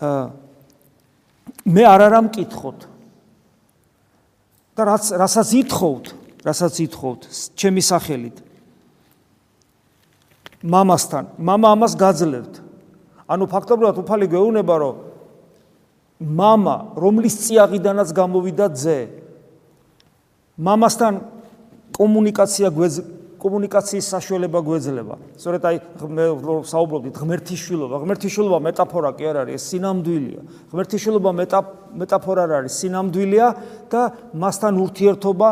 აა 0.00 0.24
მე 1.68 1.82
არ 1.84 2.00
არა 2.08 2.20
მკითხოთ. 2.28 2.78
და 4.72 4.82
რაც 4.88 5.04
რასაც 5.20 5.48
ითხოვთ, 5.52 6.04
რასაც 6.48 6.74
ითხოვთ 6.80 7.20
ჩემი 7.60 7.82
სახელით. 7.84 8.36
მამასთან, 10.64 11.24
мама 11.36 11.76
ამას 11.76 11.92
გაძლევთ. 11.92 12.54
ანუ 13.28 13.44
ფაქტობრივად 13.52 13.96
უფალი 14.00 14.26
გეუბნება, 14.32 14.74
რომ 14.80 14.96
мама, 16.22 16.94
რომლის 16.96 17.34
წიაღიდანაც 17.42 18.08
გამოვიდა 18.16 18.66
ძე, 18.72 18.98
მამასთან 20.57 21.13
კომუნიკაცია 21.97 22.67
კომუნიკაციის 23.37 24.05
საშუალება 24.17 24.59
გვეძლება. 24.65 25.15
სწორედ 25.37 25.61
აი 25.69 25.77
მე 26.09 26.25
საუბრობდით 26.65 27.15
ღმერთიშვილობა, 27.21 27.95
ღმერთიშვილობა 28.01 28.57
მეტაფორა 28.65 29.11
კი 29.13 29.23
არ 29.29 29.37
არის, 29.45 29.61
სინამდვილეა. 29.69 30.41
ღმერთიშვილობა 30.73 31.31
მეტაფორა 32.01 32.41
არ 32.49 32.51
არის, 32.57 32.73
სინამდვილეა 32.81 33.47
და 33.93 34.01
მასთან 34.33 34.73
ურთიერთობა 34.81 35.49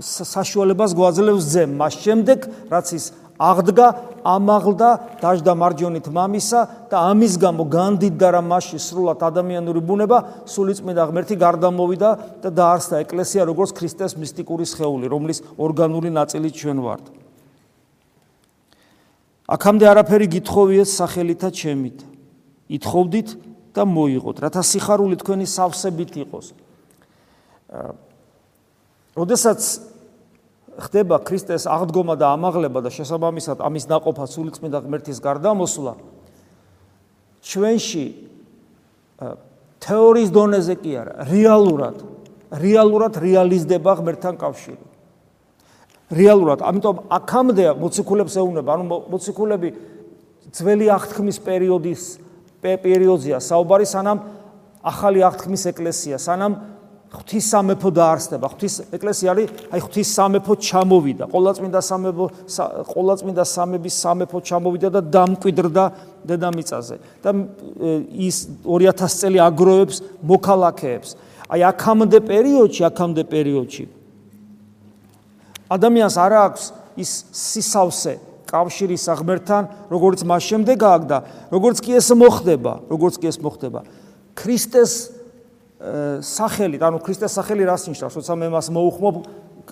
საშუალებას 0.00 0.90
გვაძლევს 0.96 1.44
ძე. 1.52 1.62
მას 1.76 1.94
შემდეგ 2.04 2.38
რაც 2.72 2.86
ის 2.96 3.04
აღდგა, 3.36 3.86
ამაღლდა, 4.24 4.90
დაждდა 5.20 5.52
მარჯვენით 5.60 6.06
მამისა 6.08 6.60
და 6.90 6.96
ამის 7.12 7.34
გამო 7.36 7.62
განდიდდა 7.68 8.28
რა 8.32 8.42
მასში 8.42 8.78
სრულად 8.80 9.20
ადამიანური 9.22 9.80
ბუნება, 9.84 10.18
სულიწმიდა 10.48 11.02
ღმერთი 11.12 11.36
გარდამოვიდა 11.36 12.10
და 12.42 12.48
დაარსდა 12.48 13.04
ეკლესია 13.04 13.44
როგორც 13.46 13.70
ქრისტეს 13.76 14.16
მისტიკური 14.16 14.64
სხეული, 14.64 15.06
რომლის 15.06 15.44
ორგანული 15.60 16.10
ნაწილი 16.10 16.48
ჩვენ 16.50 16.78
ვართ. 16.80 17.04
აქამდე 19.46 19.84
არაფერი 19.86 20.26
გითხოვიეთ 20.40 20.88
სახელითა 20.90 21.48
ჩემით. 21.54 21.98
ითხოვდით 22.66 23.28
და 23.76 23.82
მოიღოთ, 23.86 24.36
რათა 24.42 24.62
სიხარული 24.64 25.14
თქვენი 25.22 25.46
სავსებით 25.46 26.12
იყოს. 26.26 26.46
როდესაც 29.16 29.60
ხდება 30.76 31.20
ქრისტეს 31.24 31.64
აღდგომა 31.70 32.14
და 32.20 32.34
ამაღლება 32.36 32.82
და 32.84 32.90
შესაბამისად 32.92 33.64
ამის 33.64 33.88
ناقოფა 33.88 34.26
სულიწმინდა 34.28 34.78
ღმერთის 34.84 35.18
გარდამოსვლა 35.24 35.94
ჩვენში 37.46 38.06
თეორიის 39.86 40.30
დონეზე 40.34 40.74
კი 40.82 40.92
არა, 40.98 41.14
რეალურად, 41.30 41.96
რეალურად 42.50 43.18
რეალიზდება 43.22 43.92
ღმერთთან 44.02 44.34
კავშირი. 44.40 44.82
რეალურად, 46.06 46.62
ამიტომ 46.62 46.96
აქამდე 47.10 47.64
მოციქულებს 47.82 48.34
ეუბნება, 48.38 48.78
ანუ 48.78 48.84
მოციქულები 49.10 49.68
ძველი 50.54 50.86
აღთქმის 50.94 51.38
პერიოდის 51.42 52.02
პერიოდზეა 52.62 53.38
საუბარი, 53.42 53.86
სანამ 53.90 54.18
ახალი 54.86 55.20
აღთქმის 55.26 55.62
ეკლესია, 55.74 56.18
სანამ 56.22 56.54
ღვთის 57.06 57.44
სამეფო 57.54 57.90
დაარსდება. 57.96 58.46
ღვთის 58.50 58.74
ეკლესია 58.92 59.28
არის, 59.32 59.46
აი 59.72 59.80
ღვთის 59.86 60.08
სამეფო 60.16 60.54
ჩამოვიდა. 60.58 61.24
ყოლაწმინდა 61.30 61.80
სამეფო 61.80 62.24
ყოლაწმინდა 62.92 63.44
სამების 63.46 63.94
სამეფო 64.02 64.38
ჩამოვიდა 64.42 64.88
და 64.90 65.00
დამკვიდრდა 65.00 65.84
დედამიწაზე. 66.26 66.96
და 67.22 67.30
ის 68.10 68.36
2000 68.66 69.14
წელი 69.22 69.38
აგროვებს 69.38 69.96
მოქალაქეებს. 70.22 71.10
აი 71.46 71.60
აქამდე 71.70 72.18
პერიოდში, 72.26 72.82
აქამდე 72.90 73.22
პერიოდში 73.30 73.84
ადამიანს 75.70 76.16
არ 76.20 76.32
აქვს 76.46 76.64
ის 76.96 77.10
სისავსე 77.34 78.14
კავშირის 78.46 79.04
აღმერთთან, 79.10 79.62
როგორც 79.90 80.22
მას 80.22 80.42
შემდეგ 80.46 80.78
ააგდა, 80.86 81.18
როგორც 81.50 81.82
კი 81.82 81.98
ეს 81.98 82.08
მოხდება, 82.14 82.72
როგორც 82.86 83.18
კი 83.18 83.26
ეს 83.26 83.38
მოხდება. 83.42 83.82
ქრისტეს 84.38 84.92
სახელით, 85.76 86.80
ანუ 86.80 86.98
ქრისტეს 87.04 87.36
სახელი 87.36 87.68
რას 87.68 87.84
ნიშნავს? 87.92 88.14
როცა 88.16 88.32
მე 88.32 88.48
მას 88.48 88.66
მოუხმობ 88.72 89.16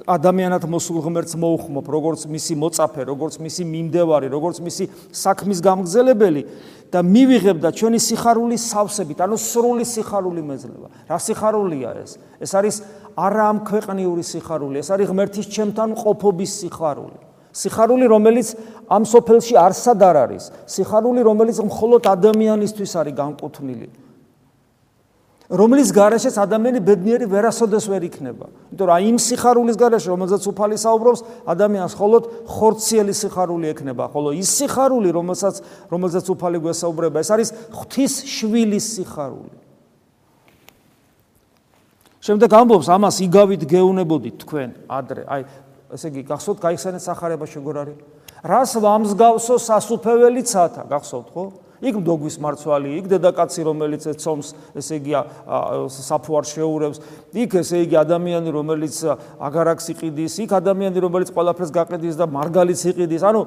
ადამიანად 0.02 0.66
მოსულ 0.66 1.00
ღმერთს 1.06 1.38
მოუხმობ, 1.38 1.86
როგორც 1.86 2.26
მისი 2.26 2.54
მოწაფე, 2.58 3.02
როგორც 3.08 3.38
მისი 3.38 3.62
მიმდევარი, 3.62 4.26
როგორც 4.26 4.58
მისი 4.58 4.84
საქმის 5.14 5.62
გამგზელებელი 5.62 6.42
და 6.90 7.00
მივიღებ 7.06 7.62
და 7.62 7.70
ჩვენი 7.70 7.98
სიხარულის 8.02 8.62
სავსებით, 8.74 9.22
ანუ 9.22 9.36
სრული 9.38 9.86
სიხარული 9.86 10.42
მეძლება. 10.42 10.88
რა 11.08 11.18
სიხარულია 11.22 11.90
ეს? 12.02 12.18
ეს 12.42 12.52
არის 12.58 12.76
არამ 13.14 13.56
ქვეყნიური 13.64 14.24
სიხარული, 14.26 14.82
ეს 14.82 14.90
არის 14.90 15.06
ღმერთის 15.08 15.46
ჩემთან 15.46 15.94
ყოფობის 15.94 16.52
სიხარული. 16.58 17.18
სიხარული, 17.54 18.04
რომელიც 18.10 18.48
ამ 18.90 19.02
სოფელში 19.06 19.54
არსად 19.54 20.02
არ 20.02 20.16
არის, 20.26 20.44
სიხარული, 20.66 21.22
რომელიც 21.22 21.62
მხოლოდ 21.62 22.02
ადამიანისთვის 22.02 22.92
არის 22.98 23.14
განკუთვნილი. 23.14 24.03
რომლის 25.52 25.90
garaშეც 25.92 26.38
ადამიანი 26.40 26.80
ბედნიერი 26.80 27.26
ვერასოდეს 27.28 27.84
ვერ 27.92 28.06
იქნება. 28.08 28.46
იმიტომ 28.72 28.86
რომ 28.88 28.94
აი 28.96 29.04
იმ 29.12 29.18
სიხარულის 29.20 29.76
garaშე, 29.76 30.08
რომელზეც 30.08 30.42
უფალი 30.48 30.76
საუბრობს, 30.80 31.20
ადამიანს 31.44 31.92
მხოლოდ 31.94 32.22
ხორციელი 32.48 33.12
სიხარული 33.12 33.66
ექნება, 33.76 34.04
ხოლო 34.08 34.32
ის 34.40 34.48
სიხარული, 34.56 35.08
რომელსაც 35.12 35.54
რომელზეც 35.92 36.24
უფალი 36.32 36.58
გვესაუბრება, 36.64 37.16
ეს 37.20 37.30
არის 37.36 37.48
ღვთის 37.76 38.14
შვილის 38.24 38.86
სიხარული. 38.96 39.56
შემდეგ 42.24 42.50
ამბობს 42.56 42.88
ამას 42.88 43.16
იგავით 43.20 43.62
გეუნებოდით 43.68 44.36
თქვენ 44.48 44.70
ადრე. 44.88 45.22
აი 45.28 45.42
ესე 45.92 46.08
იგი 46.08 46.22
გახსოვთ, 46.24 46.58
გაიხსენეთ 46.64 47.02
სახარება 47.04 47.44
შეგორ 47.44 47.76
არის. 47.84 47.96
რას 48.44 48.72
ვამსგავსო 48.80 49.54
სასუფეველი 49.60 50.42
ცათა, 50.48 50.82
გახსოვთ 50.88 51.28
ხო? 51.36 51.44
იქ 51.82 51.98
მდოგვის 51.98 52.36
მარცვალი, 52.44 52.92
იქ 53.00 53.06
დედაკაცი, 53.10 53.60
რომელიც 53.66 54.06
ეთცომს, 54.14 54.48
ესე 54.78 54.98
იგი 55.00 55.14
საფუარ 55.90 56.44
შეურევს, 56.46 56.98
იქ 57.34 57.58
ესე 57.62 57.82
იგი 57.84 57.96
ადამიანი, 58.04 58.48
რომელიც 58.54 58.94
აგარაკს 59.42 59.90
იყიდის, 59.94 60.38
იქ 60.44 60.54
ადამიანი, 60.60 60.98
რომელიც 61.02 61.34
ყველაფერს 61.34 61.74
გაყიდის 61.74 62.18
და 62.20 62.26
მარგალიც 62.30 62.80
იყიდის. 62.94 63.22
ანუ 63.26 63.42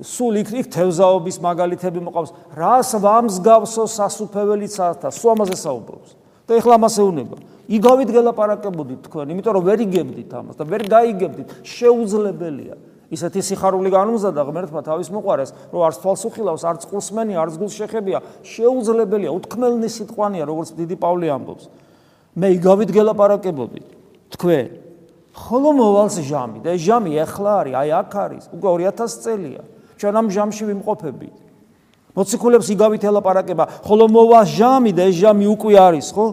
სულ 0.00 0.40
იქ 0.40 0.48
იქ 0.64 0.66
თევზაობის 0.72 1.36
მაგალითები 1.44 2.00
მოყავს. 2.08 2.30
რას 2.56 2.90
ვამსგავსო 2.96 3.84
სასუფეველი 3.92 4.68
ცათა, 4.72 5.12
სულ 5.12 5.36
ამაზე 5.36 5.56
საუბრობს. 5.60 6.10
და 6.46 6.62
ეხლა 6.62 6.78
ამას 6.78 6.96
ეუნება. 7.02 7.36
იგავით 7.66 8.10
გელაპარაკებოდით 8.14 9.00
თქვენ, 9.10 9.26
იმიტომ 9.34 9.52
რომ 9.58 9.64
ვერ 9.66 9.78
იგებდით 9.82 10.30
ამას 10.30 10.54
და 10.54 10.64
ვერ 10.70 10.82
გაიგებდით, 10.86 11.48
შეუძლებელია. 11.66 12.74
ისეთი 13.12 13.40
სიხარული 13.46 13.90
განუზადა 13.94 14.42
ღმერთმა 14.48 14.80
თავის 14.82 15.08
მოყარეს, 15.14 15.50
რომ 15.70 15.80
არც 15.86 15.96
თვალს 16.02 16.22
უხილავს, 16.26 16.62
არც 16.66 16.82
ყულსმენი, 16.90 17.34
არც 17.38 17.54
გულს 17.60 17.74
შეხებია, 17.78 18.18
შეუძლებელია, 18.42 19.30
უთქმელნი 19.30 19.88
სიტყვანია, 19.94 20.44
როგორც 20.50 20.74
დიდი 20.74 20.96
პავლე 20.98 21.26
ამბობს. 21.30 21.64
მე 22.34 22.48
იგავით 22.58 22.90
გელაპარაკებოდი 22.90 23.80
თქვენ. 24.34 24.66
ხოლო 25.36 25.70
მოვალს 25.76 26.16
ჟამი 26.24 26.58
და 26.64 26.74
ეს 26.74 26.82
ჟამი 26.82 27.10
ეხლა 27.22 27.52
არის, 27.60 27.74
აი 27.76 27.88
აქ 28.00 28.12
არის, 28.16 28.44
უკვე 28.56 28.68
2000 28.88 29.20
წელია. 29.22 29.62
ჩვენ 30.00 30.14
ამ 30.16 30.26
ჟამში 30.32 30.64
ვიმყოფებით. 30.66 31.36
მოციქულებს 32.16 32.68
იგავით 32.72 33.02
ელაპარაკება, 33.04 33.64
ხოლო 33.84 34.04
მოვალს 34.08 34.50
ჟამი 34.56 34.90
და 34.96 35.02
ეს 35.12 35.16
ჟამი 35.20 35.46
უკვე 35.52 35.74
არის, 35.76 36.08
ხო? 36.16 36.26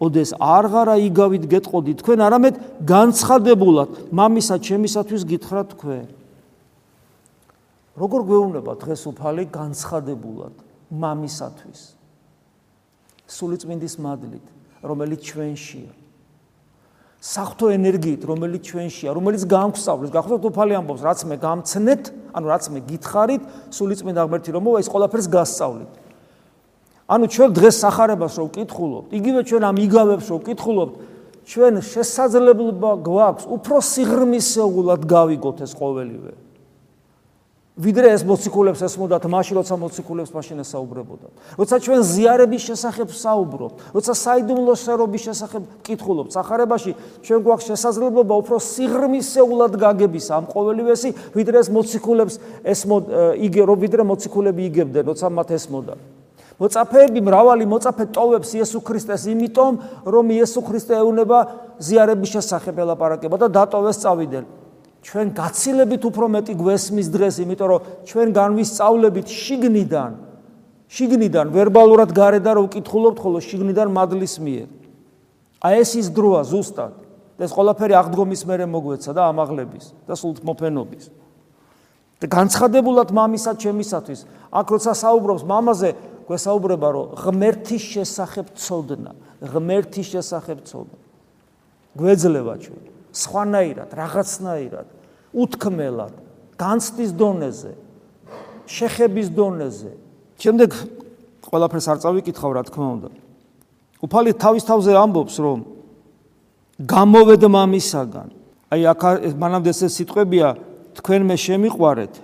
ოდეს 0.00 0.34
არღარა 0.36 0.96
იგავით 1.08 1.44
გეტყოდი 1.48 1.92
თქვენ 2.00 2.22
არამედ 2.26 2.54
განცხადებულად 2.84 4.12
მამისა 4.12 4.60
ჩემისათვის 4.60 5.22
გითხრა 5.24 5.62
თქვენ 5.72 6.04
როგორ 7.96 8.20
გვეუბნება 8.28 8.72
დღეს 8.76 9.02
უფალი 9.08 9.44
განცხადებულად 9.50 10.54
მამისათვის 10.92 11.96
სულიწმინდის 13.26 13.94
მადლით, 13.98 14.46
რომელიც 14.86 15.20
ჩვენშია. 15.26 15.92
სახთო 17.26 17.72
ენერგიით, 17.74 18.22
რომელიც 18.22 18.62
ჩვენშია, 18.70 19.10
რომელიც 19.16 19.42
გამგსავლეს, 19.50 20.10
გახსოვთ 20.14 20.44
უფალი 20.46 20.72
ამბობს, 20.78 21.02
რაც 21.02 21.20
მე 21.26 21.36
გამცნეთ, 21.42 22.02
ანუ 22.36 22.46
რაც 22.46 22.64
მე 22.70 22.80
გითხარით, 22.86 23.42
სულიწმინდა 23.74 24.20
აღმერთი 24.22 24.50
რომ 24.54 24.62
მოვა, 24.62 24.78
ეს 24.78 24.88
ყველაფერს 24.92 25.26
გასწავლით. 25.26 25.92
ანუ 27.06 27.24
ჩვენ 27.26 27.50
დღეს 27.56 27.76
сахарებას 27.82 28.34
რო 28.38 28.44
ვკითხულობთ, 28.46 29.08
იგივე 29.10 29.40
ჩვენ 29.42 29.62
ამ 29.66 29.76
იგავებს 29.86 30.26
რო 30.30 30.36
ვკითხულობთ, 30.42 30.94
ჩვენ 31.46 31.74
შესაძლებლობა 31.82 32.90
გვაქვს 33.06 33.44
უფრო 33.46 33.76
სიღრმისეულად 33.90 35.00
გავიგოთ 35.06 35.58
ეს 35.66 35.72
ყოველივე. 35.74 36.45
ვიდრე 37.76 38.08
ეს 38.16 38.22
მოციქულებს 38.24 38.80
ესმოდათ 38.88 39.24
მაშინ, 39.28 39.60
როცა 39.60 39.76
მოციქულებს 39.76 40.32
მაშინ 40.32 40.64
ესაუბრებოდათ. 40.64 41.32
როცა 41.60 41.76
ჩვენ 41.84 42.00
ზიარების 42.08 42.62
შესახებ 42.72 43.08
საუბრობთ, 43.12 43.76
როცა 43.92 44.12
საიდუმლო 44.16 44.74
შერობის 44.80 45.22
შესახებ 45.28 45.62
მკითხულობთ, 45.84 46.30
სახარებაში 46.32 46.92
ჩვენ 47.20 47.40
გვაქვს 47.44 47.68
შესაძლებლობა 47.68 48.34
უფრო 48.40 48.56
სიღრმისეულად 48.64 49.72
გაგების 49.76 50.26
ამ 50.32 50.44
ყოველივესი, 50.48 51.08
ვიდრე 51.36 51.56
ეს 51.60 51.68
მოციქულებს 51.68 52.34
ესმო 52.64 52.96
იგე 53.44 53.62
რომ 53.68 53.78
ვიდრე 53.84 54.02
მოციქულები 54.08 54.62
იგებდნენ, 54.72 55.04
როცა 55.12 55.26
მათ 55.36 55.48
ესმოდა. 55.60 55.94
მოწაფეები 56.56 57.20
მრავალი 57.20 57.64
მოწაფე 57.68 58.04
ტოვებს 58.16 58.50
იესო 58.56 58.80
ქრისტეს 58.80 59.28
იმიტომ, 59.28 59.72
რომ 60.08 60.24
იესო 60.32 60.60
ქრისტე 60.64 60.94
ეუნება 61.04 61.38
ზიარების 61.76 62.30
შესახებ 62.40 62.80
ელაპარაკება 62.80 63.36
და 63.36 63.46
დატოვეს 63.52 64.00
წავიდნენ. 64.00 64.44
ჩვენ 65.06 65.26
გაცილებით 65.38 66.02
უფრო 66.10 66.26
მეტი 66.34 66.54
გვესმის 66.58 67.08
დღეს 67.14 67.36
იმიტომ 67.46 67.68
რომ 67.70 67.80
ჩვენ 68.10 68.28
განვისწავლებით 68.34 69.26
შიგნიდან 69.30 70.12
შიგნიდან 70.90 71.46
ვერბალურად 71.54 72.10
გარედან 72.10 72.58
რო 72.58 72.62
ვკითხულობთ 72.66 73.18
ხოლო 73.22 73.38
შიგნიდან 73.42 73.88
მადლის 73.94 74.34
მიერ. 74.42 74.68
აი 75.62 75.74
ეს 75.82 75.90
ის 76.02 76.06
დროა 76.10 76.42
ზუსტად. 76.50 76.94
ეს 77.38 77.50
ყველაფერი 77.52 77.94
აღდგომის 78.00 78.42
მერე 78.48 78.66
მოგვეცა 78.66 79.12
და 79.12 79.22
ამაღლების 79.30 79.84
და 80.08 80.14
სულთმოფენობის 80.16 81.04
და 82.16 82.26
განცხადებულად 82.32 83.12
მამისა 83.12 83.52
ჩემისათვის 83.60 84.20
აქ 84.56 84.66
როცა 84.72 84.92
საუბრობს 85.04 85.42
მამაზე 85.44 85.90
გვესაუბრება 86.26 86.88
რომ 86.96 87.06
ღმერთის 87.20 87.82
შესახებ 87.92 88.46
ცოდნა, 88.56 89.12
ღმერთის 89.44 90.06
შესახებ 90.16 90.58
ცოდნა. 90.64 90.98
გვეძლება 91.96 92.54
ჩვენ. 92.56 92.82
სხვანაირად, 93.16 93.90
რაღაცნაირად, 93.96 94.86
უთქმელად, 95.36 96.14
განცდის 96.56 97.12
დონეზე, 97.12 97.72
შეხების 98.66 99.28
დონეზე. 99.36 99.92
შემდეგ 100.40 100.70
ყველაფერს 101.46 101.86
არ 101.92 101.98
წავიკითხავ, 102.02 102.50
რა 102.56 102.62
თქმა 102.66 102.86
უნდა. 102.96 103.10
უფალი 104.02 104.30
თავის 104.36 104.64
თავზე 104.64 104.92
ამბობს, 104.96 105.36
რომ 105.40 105.58
გამოვედ 106.80 107.42
მამისაგან. 107.46 108.28
აი 108.72 108.80
აქ 108.92 109.00
მანამდე 109.36 109.70
ეს 109.70 109.80
სიტყვებია, 109.96 110.48
თქვენ 110.98 111.20
მე 111.28 111.36
შემიყვარეთ, 111.36 112.14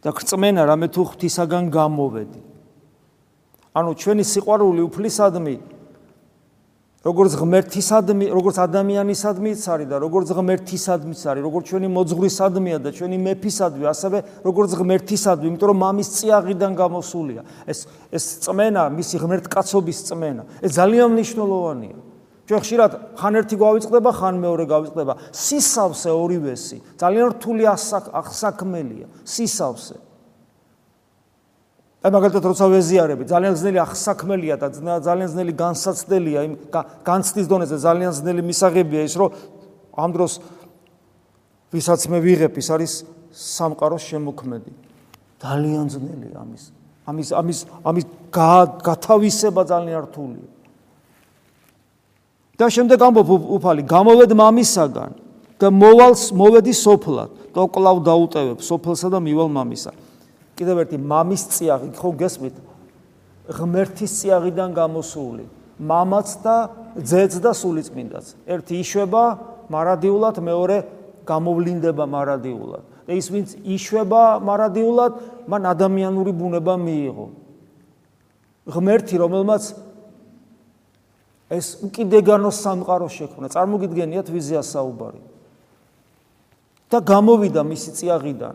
და 0.00 0.10
გწმენა 0.16 0.62
რამე 0.64 0.86
თუ 0.88 1.02
ღვთისაგან 1.12 1.64
გამოვედი. 1.68 2.40
ანუ 3.76 3.90
ჩვენი 4.00 4.24
სიყვარული 4.24 4.80
უფლისადმი 4.88 5.54
როგორც 7.00 7.32
ღმერთისადმი, 7.40 8.26
როგორც 8.28 8.56
ადამიანისადმიც 8.60 9.62
არის 9.72 9.88
და 9.88 9.96
როგორც 10.04 10.28
ღმერთისადმიც 10.36 11.20
არის, 11.32 11.42
როგორც 11.48 11.64
ჩვენი 11.72 11.88
მოძღვრისადმია 11.96 12.76
და 12.84 12.90
ჩვენი 12.92 13.16
მეფისადმი, 13.24 13.84
ასევე 13.88 14.18
როგორც 14.44 14.70
ღმერთისადმი, 14.76 15.46
იმიტომ 15.48 15.68
რომ 15.72 15.78
მამის 15.80 16.08
წიაღიდან 16.20 16.72
გამოსულია. 16.76 17.42
ეს 17.64 17.88
ეს 18.12 18.24
წმენა, 18.44 18.82
მისი 18.92 19.16
ღმერთკაცობის 19.16 19.98
წმენა, 20.12 20.42
ეს 20.60 20.70
ძალიან 20.76 21.08
მნიშვნელოვანია. 21.16 21.96
ჩვენ 22.44 22.60
ხშირად 22.60 22.92
ხან 23.16 23.34
ერთი 23.40 23.56
გავიწყდება, 23.56 24.10
ხან 24.10 24.34
მეორე 24.42 24.64
გავიწყდება. 24.68 25.12
სისავსე 25.32 26.10
ორივესი, 26.10 26.76
ძალიან 27.00 27.26
რთული 27.32 27.64
ახსაქმელია, 27.64 29.06
სისავსე. 29.24 30.09
აი 32.00 32.10
მაგალითად 32.16 32.44
როცა 32.48 32.66
ვეზიარები, 32.72 33.24
ძალიან 33.28 33.54
ძნელი 33.60 33.78
ახსაქმელია 33.84 34.56
და 34.56 34.72
ძალიან 35.04 35.28
ძნელი 35.36 35.52
განსაცდელია 35.52 36.40
იმ 36.48 36.54
განცდის 37.04 37.44
დონეზე, 37.44 37.76
ძალიან 37.76 38.12
ძნელი 38.16 38.40
მისაღებია 38.40 39.02
ის, 39.04 39.14
რომ 39.20 39.28
ამ 40.00 40.10
დროს 40.16 40.32
ვისაც 41.68 42.00
მე 42.08 42.18
ვიღებ, 42.24 42.56
ის 42.56 42.68
არის 42.72 42.92
სამყაროს 43.36 44.02
შემოქმედი. 44.08 44.72
ძალიან 45.44 45.86
ძნელია 45.92 46.40
ამის. 46.40 46.62
ამის 47.04 47.28
ამის 47.36 47.58
ამის 47.84 48.04
გათავისება 48.80 49.62
ძალიან 49.68 50.00
რთულია. 50.08 50.48
და 52.56 52.66
შემდეგ 52.68 52.98
ამბობ 53.00 53.28
უფალი, 53.56 53.82
გამოვედ 53.84 54.32
მამისაგან 54.36 55.12
და 55.60 55.68
მოვალს 55.68 56.32
მოვედი 56.32 56.72
სოფლად. 56.76 57.30
და 57.50 57.66
კლავ 57.66 57.96
დაუტევებ 58.06 58.58
სოფლსა 58.62 59.10
და 59.10 59.18
მივალ 59.18 59.48
მამისა. 59.50 59.90
კიდევ 60.60 60.84
ერთი 60.84 60.98
მამის 61.00 61.42
წიაღი, 61.56 61.88
ხო 61.96 62.10
გესმით? 62.20 62.56
ღმერთის 63.48 64.12
წიაღიდან 64.20 64.76
გამოსული. 64.76 65.48
მამაც 65.80 66.28
და 66.44 66.56
ძეც 67.00 67.40
და 67.40 67.56
სულიწმინდაც. 67.56 68.26
ერთი 68.44 68.74
იშვება 68.84 69.22
მარადიულად, 69.72 70.36
მეორე 70.44 70.76
გამოვლინდება 71.24 72.04
მარადიულად. 72.04 72.84
და 73.08 73.12
ის 73.16 73.26
ვინც 73.32 73.48
იშვება 73.64 74.38
მარადიულად, 74.44 75.12
მან 75.48 75.62
ადამიანური 75.66 76.30
ბუნება 76.36 76.76
მიიღო. 76.76 77.26
ღმერთი, 78.68 79.16
რომელმაც 79.18 79.62
ეს 81.50 81.66
უკიდეგანოს 81.82 82.56
სამყარო 82.60 83.08
შექმნა, 83.08 83.48
წარმოგიდგენიათ 83.50 84.28
ვიზია 84.30 84.62
საუბარი. 84.62 85.20
და 86.90 86.98
გამოვიდა 86.98 87.62
მისი 87.62 87.90
წიაღიდან. 87.98 88.54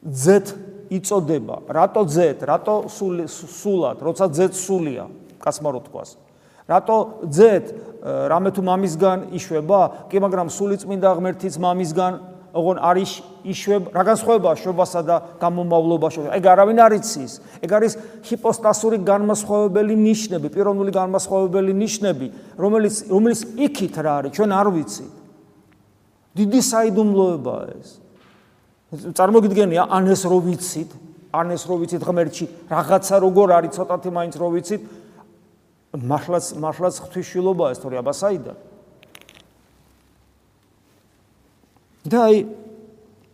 ზეთ 0.00 0.46
იწოდება, 0.90 1.56
რატო 1.70 2.02
ზეთ, 2.10 2.38
რატო 2.50 2.74
სულად, 2.90 4.02
როცა 4.02 4.24
ზეთ 4.34 4.54
სულია, 4.58 5.06
კაცმა 5.38 5.70
რო 5.70 5.80
თქვას. 5.86 6.18
რატო 6.66 6.96
ძეთ 7.30 7.66
რამე 8.02 8.50
თუ 8.54 8.62
მამისგან 8.64 9.18
იშვება? 9.36 9.80
კი, 10.10 10.16
მაგრამ 10.22 10.48
სულიწმინდა 10.50 11.08
ღმერთიც 11.18 11.54
მამისგან 11.60 12.12
ოღონ 12.50 12.78
არის 12.82 13.10
იშვება, 13.46 13.92
რა 13.94 14.02
განსხვავება 14.10 14.50
შობასა 14.58 15.00
და 15.06 15.16
გამომავლობაში? 15.38 16.34
ეგ 16.34 16.44
არავინ 16.50 16.78
არ 16.82 16.92
იცის. 16.98 17.32
ეგ 17.62 17.70
არის 17.70 17.92
ჰიპოსტასური 18.26 18.98
განმასხვავებელი 19.06 19.94
ნიშნები, 19.94 20.46
პიროვნული 20.50 20.90
განმასხვავებელი 20.90 21.72
ნიშნები, 21.78 22.26
რომელიც 22.58 22.94
რომელიც 23.06 23.40
იქით 23.54 23.94
რა 24.02 24.12
არის, 24.18 24.32
ჩვენ 24.34 24.50
არ 24.50 24.66
ვიცით. 24.74 25.12
დიდი 26.34 26.60
საიდუმლოებაა 26.62 27.64
ეს. 27.78 27.88
წარმოგიდგენია, 28.90 29.86
ან 29.86 30.10
ეს 30.10 30.24
რო 30.26 30.38
ვიცით, 30.46 30.90
ან 31.30 31.54
ეს 31.54 31.62
რო 31.70 31.76
ვიცით 31.82 32.02
ღმერთში, 32.02 32.46
რაღაცა 32.70 33.16
როგორ 33.22 33.48
არის, 33.58 33.74
ცოტათი 33.78 34.10
მაინც 34.10 34.34
რო 34.40 34.48
ვიცით, 34.54 34.82
მართლაც 35.90 36.54
მართლაც 36.54 36.98
ღვთისმშილობაა 37.02 37.74
ეს 37.74 37.80
თორე 37.82 37.98
აბა 37.98 38.12
საიდან 38.14 38.58
და 42.06 42.18
აი 42.30 42.36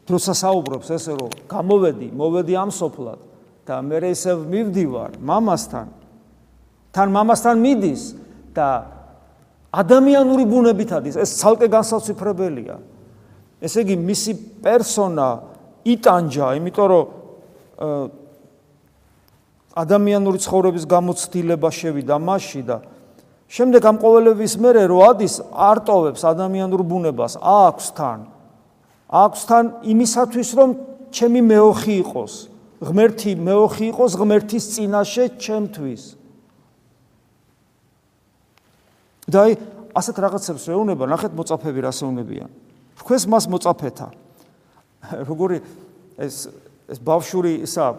დროცა 0.09 0.35
საუბრობს 0.40 0.88
ესე 0.97 1.16
რომ 1.21 1.35
გამოვედი 1.53 2.09
მოვედი 2.16 2.57
ამ 2.57 2.73
სოფლად 2.73 3.21
და 3.69 3.81
მე 3.85 4.01
ესე 4.09 4.33
მივდივარ 4.40 5.21
მამასთან 5.21 5.87
თან 6.97 7.09
მამასთან 7.12 7.57
მიდის 7.61 8.03
და 8.57 8.69
ადამიანური 9.77 10.49
ბუნებით 10.49 10.97
არის 10.97 11.21
ეს 11.21 11.37
ცალკე 11.37 11.69
განსაცვიფრებელია 11.69 12.81
ესე 13.66 13.83
იგი 13.83 13.96
მისი 13.98 14.33
პერსონა 14.64 15.29
იტანჯა 15.87 16.46
იმიტომ 16.61 16.87
რომ 16.92 17.05
ადამიანური 19.76 20.38
ცხოვრების 20.40 20.85
გამოცდილება 20.88 21.68
შევიდა 21.68 22.16
მასში 22.16 22.62
და 22.64 22.79
შემდეგ 23.52 23.83
ამ 23.90 23.96
ყოველების 24.02 24.55
მერე 24.59 24.83
რო 24.90 24.98
ადის 25.11 25.35
არტოვებს 25.52 26.22
ადამიანურ 26.26 26.83
ბუნებას. 26.83 27.38
აქვს 27.38 27.87
თან. 27.94 28.20
აქვს 29.07 29.42
თან 29.46 29.64
იმისათვის 29.87 30.48
რომ 30.59 30.70
ჩემი 31.12 31.40
მეოხი 31.46 31.94
იყოს. 32.02 32.33
ღმერთი 32.83 33.33
მეოხი 33.37 33.85
იყოს 33.92 34.12
ღმერთის 34.16 34.64
წინაშე 34.74 35.24
ჩემთვის. 35.38 36.02
და 39.26 39.38
აი 39.42 39.52
ასეთ 39.90 40.16
რაღაცებს 40.22 40.64
ეუნება 40.70 41.05
ნახეთ 41.11 41.33
მოწაფები 41.35 41.81
რას 41.83 41.98
ეუნებიან 42.07 42.50
თქვენს 43.07 43.25
მას 43.31 43.45
მოწაფეთა 43.55 44.09
როგორი 45.31 45.62
ეს 46.19 46.51
ეს 46.87 46.99
ბავშვური 47.03 47.66
ისა 47.66 47.99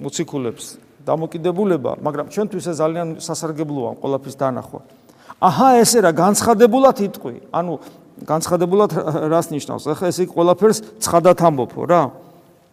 მოციქულებს 0.00 0.76
დამოკიდებულება, 1.06 2.02
მაგრამ 2.04 2.26
ჩვენთვის 2.34 2.66
ეს 2.68 2.76
ძალიან 2.82 3.08
სასარგებლოა 3.22 3.90
ყველაფრის 4.02 4.36
დანახვა. 4.36 4.80
აჰა, 5.40 5.68
ესე 5.80 5.98
რა 6.04 6.12
განცხადებულად 6.12 6.96
იტყვი. 7.06 7.36
ანუ 7.52 7.72
განცხადებულად 8.26 8.90
რას 9.32 9.46
ნიშნავს? 9.52 9.84
ახლა 9.88 10.06
ეს 10.12 10.18
იქ 10.24 10.30
ყველაფერს 10.36 10.78
ცხადად 11.00 11.38
ამბობო 11.40 11.82
რა. 11.88 12.02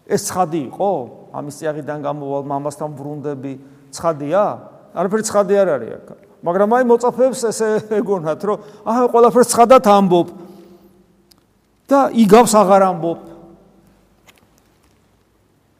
ეს 0.07 0.21
ცხადი 0.27 0.59
იყო? 0.73 0.91
ამის 1.31 1.55
წიაღიდან 1.59 1.99
გამოვალ 2.03 2.43
მამასთან 2.43 2.89
ბრუნდები 2.99 3.53
ცხადია? 3.95 4.43
არაფერი 4.95 5.23
ცხადი 5.23 5.53
არ 5.63 5.69
არის 5.79 5.91
აქ. 5.95 6.07
მაგრამ 6.43 6.69
აი 6.75 6.83
მოწაფებს 6.91 7.39
ესე 7.47 7.67
ეგონათ, 8.03 8.41
რომ 8.43 8.57
აჰა, 8.83 9.03
ყველაფერს 9.15 9.49
ცხადად 9.53 9.83
ამბობ. 9.87 10.27
და 11.87 11.99
იგავს 12.13 12.53
აღარ 12.55 12.81
ამბობ. 12.89 13.19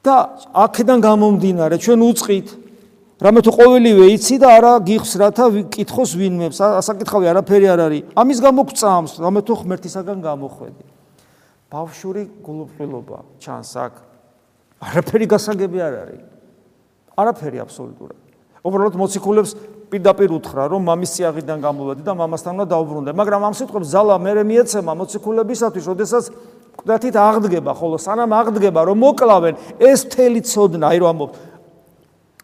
და 0.03 0.15
აქედან 0.51 0.99
გამომდინარე 0.99 1.79
ჩვენ 1.79 1.99
უצყით 2.11 2.47
რამე 3.23 3.39
თუ 3.39 3.51
ყოველივე 3.55 4.05
იცი 4.19 4.35
და 4.43 4.47
არა 4.59 4.73
გიხს 4.83 5.11
რათა 5.15 5.45
კითხოს 5.71 6.11
ვინმე 6.19 6.51
ასაკითხავი 6.51 7.25
არაფერი 7.31 7.67
არ 7.71 7.79
არის. 7.87 8.03
ამის 8.19 8.39
გამო 8.43 8.61
გწამს 8.67 9.13
რამე 9.23 9.39
თუ 9.47 9.53
ღმერთისაგან 9.63 10.19
გამოხვედი. 10.19 10.83
ბავშვური 11.71 12.23
გულუბრილობა 12.43 13.17
ჩანს 13.39 13.71
აქ. 13.79 13.93
არაფერი 14.83 15.25
გასაგები 15.31 15.77
არ 15.79 15.93
არის. 16.03 16.23
არაფერი 17.15 17.57
აბსოლუტურად. 17.63 18.19
უბრალოდ 18.63 18.95
მოციქულებს 18.99 19.51
პირდაპირ 19.93 20.33
უთხრა 20.33 20.63
რომ 20.73 20.81
მამის 20.89 21.11
წიაღიდან 21.13 21.57
გამოვედი 21.61 22.01
და 22.01 22.13
მამასთან 22.17 22.51
უნდა 22.57 22.67
დაუბრუნდე. 22.73 23.11
მაგრამ 23.13 23.41
ამ 23.45 23.53
სიტყვებს 23.53 23.87
ზალა 23.93 24.15
მე 24.17 24.31
მეეცემა 24.41 24.91
მოციქულებისათვის 24.97 25.85
ოდესაც 25.93 26.23
კვდათით 26.73 27.15
აღდგება, 27.21 27.71
ხოლო 27.77 27.97
სანამ 28.01 28.31
აღდგება, 28.33 28.81
რომ 28.89 28.97
მოკლავენ, 28.97 29.53
ეს 29.77 30.09
მთელი 30.09 30.41
ცოდნა, 30.41 30.89
აი 30.89 30.97
რომ 31.05 31.09
ამბობ 31.13 31.31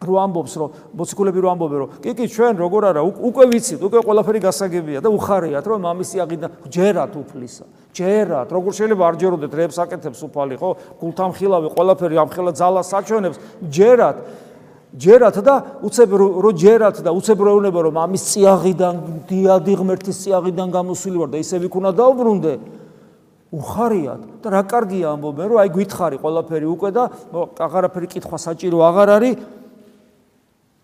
რო 0.00 0.16
ამბობს 0.16 0.52
რომ 0.56 0.76
მოციქულები 0.96 1.42
რო 1.44 1.48
ამბობენ 1.52 1.80
რომ 1.84 1.88
კი 2.00 2.12
კი 2.16 2.26
ჩვენ 2.32 2.54
როგორ 2.56 2.84
არა 2.88 3.02
უკვე 3.04 3.44
ვიცით 3.52 3.82
უკვე 3.84 4.00
ყველაფერი 4.00 4.40
გასაგებია 4.48 5.02
და 5.04 5.12
უხარიათ 5.12 5.66
რომ 5.68 5.84
მამისი 5.84 6.22
აღიდა 6.24 6.48
ჯერათ 6.72 7.12
უფლისა 7.20 7.64
ჯერათ 7.92 8.48
როგორ 8.48 8.72
შეიძლება 8.80 9.04
არ 9.04 9.16
ჯეროდეთ 9.20 9.52
რებს 9.60 9.76
აკეთებს 9.84 10.20
უფალი 10.24 10.56
ხო? 10.56 10.70
გულთამხილავი 11.04 11.68
ყველაფერი 11.76 12.16
ამხელა 12.16 12.52
ძალას 12.56 12.86
საჩვენებს 12.96 13.36
ჯერათ 13.68 14.16
ჯერათ 14.90 15.36
და 15.46 15.54
უცებ 15.86 16.10
რო 16.18 16.50
ჯერათ 16.58 16.98
და 17.06 17.14
უცებ 17.14 17.38
რო 17.38 17.50
ეუბნება 17.54 17.80
რომ 17.86 17.94
მამის 17.94 18.22
წიაღიდან 18.34 18.94
დიადი 19.30 19.74
ღმერთის 19.78 20.18
წიაღიდან 20.26 20.68
გამოსული 20.74 21.16
ვარ 21.22 21.30
და 21.30 21.38
ისე 21.38 21.62
ვიქ 21.62 21.74
უნდა 21.78 21.90
დაუბრუნდე 21.94 22.52
უხარიათ. 23.54 24.22
და 24.42 24.48
რა 24.50 24.62
კარგია 24.66 25.06
ამბობენ 25.14 25.46
რომ 25.46 25.58
აი 25.62 25.70
გითხარი 25.74 26.16
ყველაფერი 26.18 26.66
უკვე 26.74 26.90
და 26.90 27.02
აღარაფერი 27.54 28.06
კითხვა 28.18 28.38
საჭირო 28.38 28.78
აღარ 28.82 29.08
არის 29.14 29.34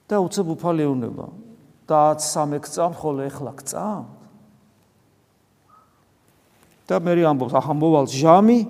და 0.07 0.17
უცებ 0.23 0.47
უფალი 0.55 0.83
ეუნება 0.87 1.27
და 1.87 2.01
13 2.19 2.71
წამ 2.71 2.93
ხოლო 2.95 3.27
ეხლა 3.27 3.53
წამ. 3.67 4.07
და 6.87 6.97
მე 7.03 7.13
ამბობს? 7.27 7.55
ახ 7.59 7.67
ამბოვალ 7.75 8.07
ჟამი 8.07 8.61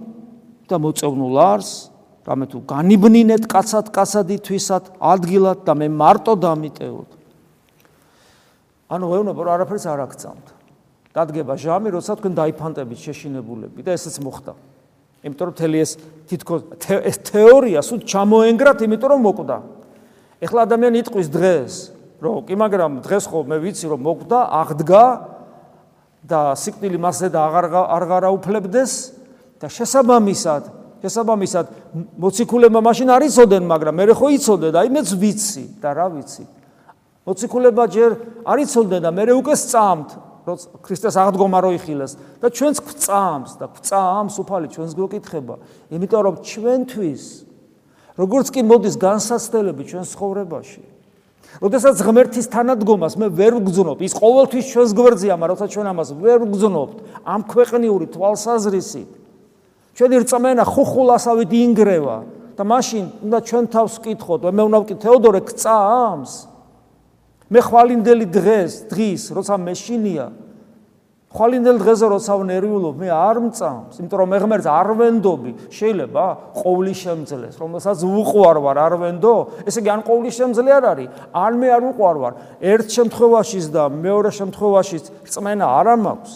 და 0.64 0.76
მოწევნულ 0.80 1.36
არს 1.36 1.95
რამე 2.26 2.46
თუ 2.50 2.58
განიბნინეთ 2.66 3.46
კაცად 3.46 3.94
კაცადი 3.94 4.36
თვისად 4.42 4.84
ადგილად 4.98 5.62
და 5.62 5.72
მე 5.78 5.88
მარტო 5.94 6.34
დამიტევოთ 6.42 7.10
ანუ 8.90 9.06
ეუნება 9.18 9.40
რომ 9.46 9.54
არაფერს 9.56 9.86
არ 9.86 10.02
აქცამთ 10.06 10.56
დადგება 11.16 11.56
ჟამი, 11.56 11.88
როცა 11.96 12.12
თქვენ 12.20 12.32
დაიფანტებით 12.36 13.00
შეშინებულები 13.00 13.80
და 13.80 13.96
ესეც 13.96 14.20
მოხდა. 14.20 14.52
იმიტომ 15.24 15.46
რომ 15.48 15.54
თელი 15.56 15.78
ეს 15.80 15.92
თითქოს 16.28 16.60
ეს 17.08 17.16
თეორია 17.24 17.80
სულ 17.80 18.04
ჩამოენგრათ, 18.04 18.84
იმიტომ 18.84 19.10
რომ 19.16 19.20
მოკვდა. 19.24 19.56
ეხლა 20.44 20.60
ადამიანი 20.68 20.96
იტყვის 21.00 21.28
დღეს, 21.32 21.72
რომ 22.20 22.44
კი 22.44 22.54
მაგრამ 22.60 22.92
დღეს 23.00 23.24
ხო 23.32 23.38
მე 23.48 23.56
ვიცი 23.64 23.86
რომ 23.88 24.00
მოკვდა, 24.04 24.38
აღდგა 24.60 25.04
და 26.20 26.40
სიკვდილი 26.52 26.98
მასზე 27.00 27.28
და 27.32 27.40
აღარ 27.48 27.64
აღარა 27.72 28.28
უფლებდეს 28.36 28.92
და 29.56 29.66
შესაბამისად, 29.72 30.62
შესაბამისად 31.06 31.66
მოციქულებმა 32.18 32.80
მაშინ 32.82 33.08
არ 33.14 33.22
იცოდნენ, 33.30 33.64
მაგრამ 33.70 33.94
მე 33.94 34.04
ხო 34.18 34.28
იცოდე 34.36 34.68
და 34.74 34.80
იმეც 34.90 35.08
ვიცი 35.14 35.64
და 35.80 35.90
რა 35.94 36.06
ვიცი. 36.18 36.44
მოციქულებმა 37.26 37.84
ჯერ 37.90 38.10
არ 38.46 38.58
იცოდნენ 38.62 39.02
და 39.02 39.10
მე 39.10 39.22
უკვე 39.34 39.54
სწამთ 39.58 40.08
რომ 40.46 40.58
ქრისტეს 40.86 41.16
აღდგომა 41.18 41.58
რო 41.58 41.70
იხილეს 41.74 42.12
და 42.38 42.46
ჩვენს 42.54 42.78
გვწამს 42.86 43.52
და 43.58 43.66
გვწამს 43.66 44.34
უფალი 44.38 44.70
ჩვენს 44.70 44.92
გვეკითხება 44.94 45.56
იმიტომ 45.90 46.22
რომ 46.22 46.36
ჩვენთვის 46.46 47.24
როგორც 48.14 48.46
კი 48.54 48.62
მოდის 48.62 48.94
განსაცდელები 49.02 49.82
ჩვენს 49.90 50.10
ხოვრებაში 50.14 50.82
როდესაც 51.66 51.96
ღმერთის 52.06 52.46
თანადგომას 52.54 53.18
მე 53.18 53.26
ვერ 53.34 53.58
ვგზნობ 53.58 53.98
ის 54.06 54.14
ყოველთვის 54.14 54.70
ჩვენს 54.70 54.90
გვერდზეა 54.94 55.34
მაგრამ 55.34 55.56
როცა 55.58 55.66
ჩვენ 55.74 55.86
ამას 55.90 56.08
ვერ 56.14 56.38
ვგზნობთ 56.46 56.96
ამ 57.26 57.40
ქვეყნიური 57.50 58.06
თვალსაზრისით 58.14 59.25
ჩვენი 59.96 60.16
რწმენა 60.22 60.64
ხუხულასავით 60.68 61.52
ინგრევა 61.56 62.16
და 62.56 62.62
მაშინ 62.68 63.04
უნდა 63.24 63.38
ჩვენ 63.48 63.64
თავს 63.72 63.92
ვკითხოთ, 63.96 64.40
მე 64.52 64.62
უნდა 64.68 64.78
ვკითხო 64.84 65.02
თეოდორე 65.04 65.40
გწამს. 65.48 66.32
მე 67.46 67.60
ხვალინდელი 67.62 68.26
დღეს, 68.28 68.72
დღის, 68.90 69.22
როცა 69.32 69.54
მეშინია, 69.56 70.26
ხვალინდელ 71.36 71.76
დღეზე 71.80 72.06
როცა 72.10 72.32
ვნერვიულობ, 72.40 72.96
მე 72.96 73.08
არ 73.12 73.36
მწამს, 73.44 73.94
იმიტომ 74.00 74.18
რომ 74.20 74.28
მე 74.32 74.38
ღმერთს 74.40 74.68
არ 74.72 74.88
ვენდობი. 74.98 75.52
შეიძლება 75.68 76.24
ყოვლი 76.56 76.94
შემძლეს, 76.96 77.54
რომელსაც 77.60 77.98
უყვარ 78.08 78.56
ვარ, 78.64 78.76
არ 78.80 78.94
ვენდო? 79.00 79.34
ესე 79.68 79.78
იგი 79.84 79.90
ან 79.92 80.00
ყოვლი 80.06 80.30
შემძლე 80.32 80.70
არ 80.76 80.84
არის, 80.96 81.08
ან 81.36 81.52
მე 81.60 81.68
არ 81.76 81.82
უყვარ 81.92 82.16
ვარ. 82.24 82.32
ერთ 82.60 82.88
შემთხვევაშიც 82.96 83.66
და 83.68 83.84
მეორე 83.92 84.30
შემთხვევაშიც 84.32 85.04
წმენა 85.28 85.66
არ 85.66 85.86
მაქვს. 86.00 86.32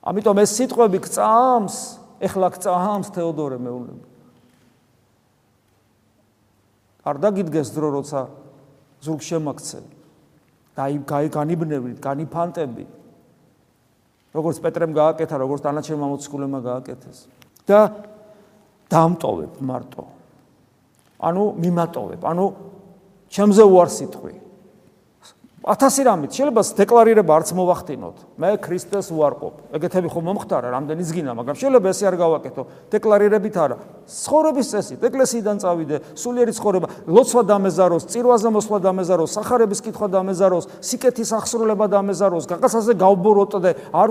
ამიტომ 0.00 0.36
ეს 0.40 0.50
სიტყვები 0.56 0.98
გწამს, 1.04 1.99
ეხლა 2.20 2.46
გწამს 2.54 3.08
თეოდორე 3.16 3.56
მეუბნები. 3.58 4.06
არ 7.00 7.16
დაგიდგეს 7.16 7.68
დრო 7.72 7.88
როცა 7.96 8.20
ზურგ 9.00 9.20
შემაქცე. 9.24 9.80
დაი 10.76 11.28
განიბნევით, 11.32 11.98
განიფანტებით. 12.00 12.90
როგორც 14.30 14.56
პეტრემ 14.62 14.92
გააკეთა, 14.94 15.34
როგორც 15.40 15.60
დანარჩენმა 15.64 16.06
მოციქულებმა 16.06 16.60
გააკეთეს. 16.60 17.18
და 17.66 17.80
დამტოვებ 18.90 19.62
მარტო. 19.62 20.04
ანუ 21.20 21.44
მიმატოვებ, 21.62 22.20
ანუ 22.24 22.44
ჩემზე 23.30 23.62
უარ 23.62 23.88
სიტყვი. 23.88 24.34
ათასი 25.60 26.02
რამით 26.08 26.32
შეიძლება 26.32 26.62
დეკლარირება 26.72 27.32
არც 27.36 27.50
მოვახდინოთ. 27.52 28.16
მე 28.40 28.48
ქრისტეს 28.64 29.12
უარყოფ. 29.12 29.76
ეგეთები 29.76 30.08
ხომ 30.08 30.24
მომხდარა, 30.24 30.68
რამდენი 30.72 31.04
ზგინა, 31.04 31.32
მაგრამ 31.36 31.56
შეიძლება 31.60 31.86
ესე 31.92 32.04
არ 32.08 32.16
გავაკეთო. 32.16 32.62
დეკლარირებით 32.88 33.56
არა. 33.60 33.76
ცხოვრების 34.08 34.66
წესი, 34.72 34.94
ეკლესიიდან 35.04 35.56
წავიდე, 35.60 35.96
სულიერი 36.16 36.52
ცხოვრება, 36.56 36.86
ლოცვა 37.04 37.42
დამეზაროს, 37.44 38.08
წირვაზე 38.08 38.48
მოსვლა 38.56 38.78
დამეზაროს, 38.88 39.30
სახარების 39.36 39.80
კითხვა 39.84 40.06
დამეზაროს, 40.16 40.64
სიკეთის 40.80 41.30
აღსრულება 41.36 41.86
დამეზაროს, 41.92 42.44
გაგასაზე 42.48 42.92
გავბოროტდე, 42.96 43.70
არ 43.92 44.08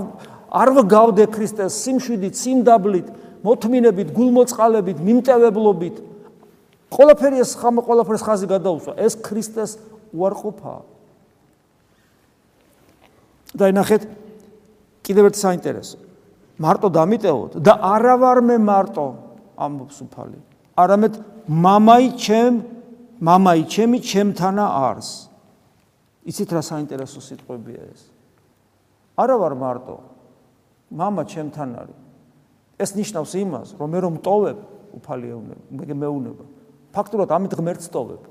არ 0.53 0.69
ვგავდე 0.77 1.23
ქრისტეს 1.33 1.73
სიმშვიდით, 1.81 2.33
სიმდაბლით, 2.37 3.07
მოთმინებით, 3.41 4.13
გულმოწყალებით, 4.13 4.97
მიმტევებლობით. 5.01 5.95
ყველაფერი 6.93 7.37
ეს 7.41 7.57
ხამ 7.57 7.81
ყველაფერს 7.85 8.21
ხაზი 8.21 8.47
გადაუსვა. 8.49 8.93
ეს 8.97 9.13
ქრისტეს 9.17 9.77
უარყოფაა. 10.13 10.98
და 13.58 13.70
ნახეთ 13.74 14.02
კიდევ 15.06 15.30
ერთ 15.30 15.36
საინტერესო 15.38 15.98
მარტო 16.58 16.88
დამიტევოთ 16.94 17.58
და 17.62 17.72
არა 17.94 18.14
ვარ 18.22 18.40
მე 18.46 18.56
მარტო 18.62 19.06
ამბობს 19.58 19.98
უფალი 20.06 20.38
არამედ 20.78 21.14
მამაი 21.48 22.08
ჩემ 22.18 22.54
მამაი 23.20 23.62
ჩემი 23.70 23.98
ჩემთანა 24.02 24.64
არს 24.90 25.10
იცით 26.30 26.50
რა 26.56 26.62
საინტერესო 26.64 27.20
სიტყვებია 27.20 27.82
ეს 27.90 28.02
არა 29.18 29.36
ვარ 29.42 29.54
მარტო 29.60 29.96
мама 30.94 31.26
ჩემთან 31.26 31.70
არის 31.82 31.98
ეს 32.78 32.90
ნიშნავს 32.98 33.32
იმას 33.38 33.68
რომ 33.78 33.88
მე 33.94 33.98
რომ 34.04 34.14
მტოვებ 34.18 34.58
უფალი 34.98 35.26
ეუბნება 35.34 35.62
მე 35.74 35.94
მეუნება 36.02 36.44
ფაქტურად 36.94 37.30
ამით 37.34 37.52
ღმერთს 37.58 37.90
ტოვებ 37.94 38.22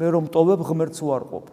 მე 0.00 0.06
რომ 0.16 0.24
მტოვებ 0.28 0.60
ღმერთს 0.68 1.00
უარყოფ 1.04 1.46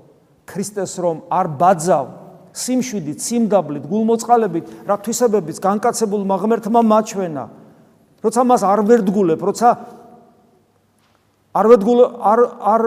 ქრისტეს 0.47 0.93
რომ 1.03 1.17
არ 1.27 1.47
ბაძავ 1.60 2.08
სიმშვიდით, 2.52 3.18
სიმდაბლით, 3.18 3.84
გულმოწყალებით, 3.88 4.64
რა 4.88 4.96
თვისებებიც 5.00 5.58
განკაცებულ 5.62 6.22
მაღმერთმა 6.28 6.80
მაჩვენა. 6.84 7.44
როცა 8.22 8.40
მას 8.46 8.62
არ 8.62 8.80
ვერდგულებ, 8.86 9.40
როცა 9.40 9.68
არ 11.52 11.66
ვერდგულ 11.68 11.98
არ 12.22 12.40
არ 12.60 12.82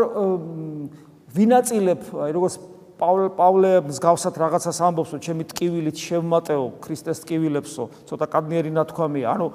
ვინაწილებ, 1.35 2.01
აი 2.15 2.31
როგორც 2.31 2.55
პავლე 2.95 3.27
პავლეს 3.35 3.97
გავსათ 3.99 4.35
რაღაცას 4.39 4.79
ამბობს, 4.79 5.11
რომ 5.11 5.21
ჩემი 5.25 5.43
ტკივილით 5.51 5.97
შევმატეო 5.99 6.63
ქრისტეს 6.79 7.19
ტკივილებსო, 7.27 7.83
ცოტა 8.07 8.25
კადნიერი 8.31 8.71
ნათქვამია. 8.71 9.27
ანუ 9.35 9.47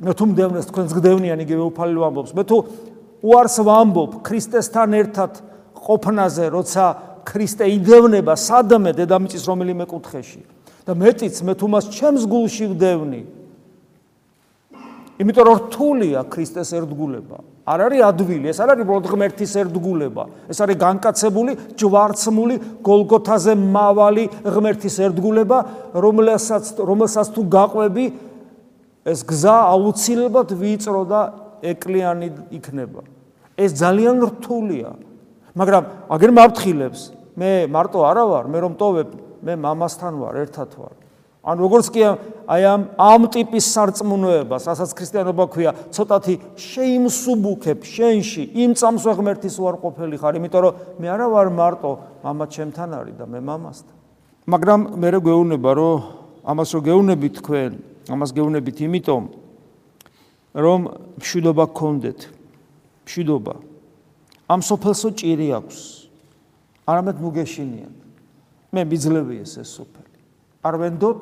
მე 0.00 0.12
თუ 0.16 0.24
მდევნეს 0.32 0.66
თქვენს 0.72 0.92
გდევნიან 0.96 1.38
იგივე 1.44 1.62
უფალი 1.68 1.98
ვამბობს. 2.00 2.32
მე 2.32 2.42
თუ 2.48 2.56
უარს 3.22 3.56
ვამბობ 3.60 4.10
ქრისტესთან 4.24 4.90
ერთად 4.96 5.32
ყოფნაზე, 5.76 6.44
როცა 6.48 6.84
ქრისტე 7.24 7.66
იდევნება 7.78 8.34
სადმე 8.36 8.92
დედამიწის 8.98 9.46
რომელიმე 9.46 9.86
კუთხეში. 9.86 10.42
და 10.82 10.92
მეტიც 10.98 11.36
მე 11.46 11.54
თუ 11.54 11.66
მას 11.70 11.84
ჩემს 11.94 12.26
გულში 12.26 12.66
ვდევნი 12.74 13.22
იმიტომ 15.22 15.44
რომ 15.46 15.58
რთულია 15.62 16.20
ქრისტეს 16.26 16.70
ერთგულება. 16.74 17.38
არ 17.62 17.78
არის 17.86 18.02
ადვილი 18.02 18.46
ეს 18.50 18.58
არ 18.58 18.68
არის 18.74 18.82
უბრალოდ 18.82 19.06
ღმერთის 19.12 19.52
ერთგულება. 19.62 20.24
ეს 20.50 20.58
არის 20.58 20.76
განკაცებული 20.82 21.52
ჯვარცმული 21.78 22.56
გოლგოთაზე 22.82 23.52
მავალი 23.54 24.24
ღმერთის 24.42 24.96
ერთგულება 25.06 25.58
რომელსაც 25.94 26.64
რომელსაც 26.82 27.26
თუ 27.30 27.42
გაყვები 27.46 28.06
ეს 29.06 29.20
გზა 29.22 29.56
აუცილებლად 29.70 30.48
ვიწრო 30.58 31.02
და 31.06 31.20
ეკლიანი 31.62 32.28
იქნება. 32.58 33.06
ეს 33.54 33.70
ძალიან 33.78 34.16
რთულია 34.26 34.90
მაგრამ 35.57 35.83
აგერ 36.13 36.31
მაფრთხილებს 36.37 37.01
მე 37.37 37.51
მარტო 37.73 37.99
არა 38.05 38.23
ვარ 38.29 38.45
მე 38.53 38.59
რომ 38.65 38.73
ტოვებ 38.77 39.09
მე 39.45 39.53
მამასთან 39.65 40.13
ვარ 40.21 40.41
ერთად 40.45 40.69
ვარ 40.77 40.93
ან 41.47 41.61
როგორც 41.63 41.87
კი 41.95 42.01
აი 42.51 42.63
ამ 42.67 42.81
ამ 42.99 43.21
ტიპის 43.31 43.65
სარწმუნოებას 43.71 44.67
რასაც 44.67 44.91
ქრისტიანობა 44.99 45.45
ქვია 45.53 45.71
ცოტათი 45.95 46.35
შეიმსუბუქებ 46.59 47.87
შენში 47.87 48.43
იმ 48.67 48.75
წამს 48.75 49.05
ღმერთის 49.07 49.55
უარყოფელი 49.55 50.19
ხარ 50.19 50.39
იმიტომ 50.41 50.61
რომ 50.65 50.73
მე 50.99 51.07
არა 51.07 51.27
ვარ 51.31 51.47
მარტო 51.55 51.91
мама 52.25 52.45
ჩემთან 52.51 52.89
არის 52.99 53.15
და 53.15 53.25
მე 53.31 53.39
მამასთან 53.47 53.95
მაგრამ 54.51 54.79
მე 54.99 55.07
რო 55.15 55.19
გეუბნება 55.23 55.71
რომ 55.79 55.97
ამას 56.51 56.69
რო 56.75 56.79
გეუბნები 56.83 57.27
თქვენ 57.39 57.71
ამას 58.11 58.29
გეუბნებით 58.35 58.77
იმიტომ 58.87 59.23
რომ 60.67 60.79
მშვიდობა 61.21 61.65
გქონდეთ 61.71 62.19
მშვიდობა 63.07 63.53
ამ 64.52 64.60
სოფელსო 64.60 65.08
ჭირი 65.16 65.48
აქვს. 65.56 65.78
არამედ 66.84 67.16
მუგეშინიან. 67.24 67.94
მე 68.72 68.82
მიძლევი 68.84 69.36
ეს 69.40 69.52
ეს 69.64 69.68
სოფელი. 69.80 70.18
არ 70.60 70.74
ვენდოთ? 70.82 71.20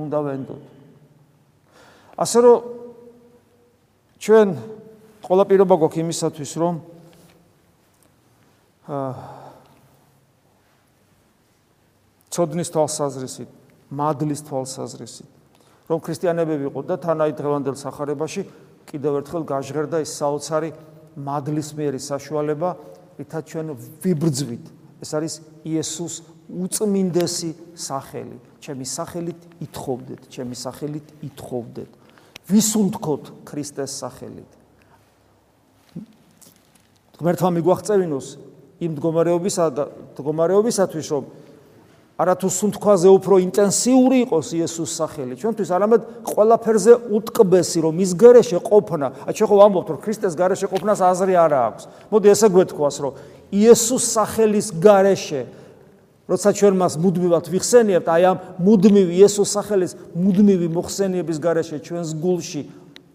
უნდა 0.00 0.18
ვენდოთ. 0.24 0.62
ასე 2.16 2.38
რომ 2.40 2.56
ჩვენ 4.20 4.48
ყველა 5.24 5.44
პირობა 5.48 5.74
გვაქვს 5.80 6.00
იმისათვის, 6.00 6.52
რომ 6.60 6.74
აა 8.88 9.12
ცოდნის 12.30 12.70
თვალსაზრისით, 12.70 13.50
მადლის 13.90 14.40
თვალსაზრისით, 14.46 15.30
რომ 15.90 15.98
ქრისტიანები 15.98 16.54
ვიყოთ 16.66 16.84
და 16.86 16.96
თანაი 17.02 17.32
დღევანდელ 17.34 17.76
სახარებაში 17.76 18.42
კიდევ 18.86 19.20
ერთხელ 19.20 19.42
გაჟღერდა 19.50 19.98
ეს 20.02 20.14
საოცარი 20.14 20.70
მადლისმიერი 21.16 22.00
საშუალება, 22.00 22.70
რითაც 23.18 23.44
ჩვენ 23.50 23.66
ვიბრძვით. 24.04 24.64
ეს 25.00 25.10
არის 25.16 25.34
იესოს 25.64 26.14
უწმინდესი 26.50 27.50
სახელი. 27.74 28.36
ჩემი 28.60 28.84
სახელით 28.84 29.40
ითხოვდეთ, 29.64 30.20
ჩემი 30.28 30.54
სახელით 30.54 31.06
ითხოვდეთ. 31.24 31.90
ვისუნთქოთ 32.50 33.24
ქრისტეს 33.48 33.92
სახელით. 34.02 34.50
ღმერთმა 37.20 37.50
მიგვაღწევინოს 37.60 38.28
იმ 38.80 38.90
მდგომარეობისა 38.96 39.64
და 39.76 39.84
მდგომარეობისათვის, 40.16 41.06
რომ 41.12 41.24
არათუ 42.20 42.48
სუნთქვაზე 42.52 43.08
უფრო 43.16 43.34
ინტენსიური 43.40 44.16
იყოს 44.28 44.48
იესოს 44.52 44.92
სახელი. 44.92 45.34
ჩვენთვის 45.40 45.70
არამედ 45.72 46.00
ყველაფერზე 46.28 46.92
უტკბესი 47.16 47.78
რომ 47.80 47.94
ის 48.04 48.10
გარეშე 48.12 48.58
ყოფნა. 48.60 49.06
აი 49.24 49.32
ჩვენ 49.40 49.48
ხო 49.48 49.56
ვამბობთ 49.56 49.88
რომ 49.88 50.00
ქრისტეს 50.04 50.34
გარეშე 50.36 50.66
ყოფნას 50.68 51.00
აზრი 51.00 51.34
არ 51.40 51.52
აქვს. 51.64 51.82
მოდი 52.12 52.26
ესე 52.28 52.48
გვეთქვას 52.52 52.96
რომ 53.00 53.12
იესოს 53.56 54.04
სახელის 54.04 54.68
გარეშე 54.84 55.42
როცა 56.30 56.48
ჩვენ 56.54 56.74
მას 56.78 56.94
მუდმივად 57.02 57.44
ვიხსენიებთ, 57.50 58.06
აი 58.06 58.22
ამ 58.30 58.36
მუდმივი 58.62 59.12
იესოს 59.18 59.50
სახელის 59.50 59.92
მუდმივი 60.14 60.68
მოხსენიების 60.76 61.38
გარეშე 61.42 61.76
ჩვენს 61.82 62.10
გულში 62.22 62.62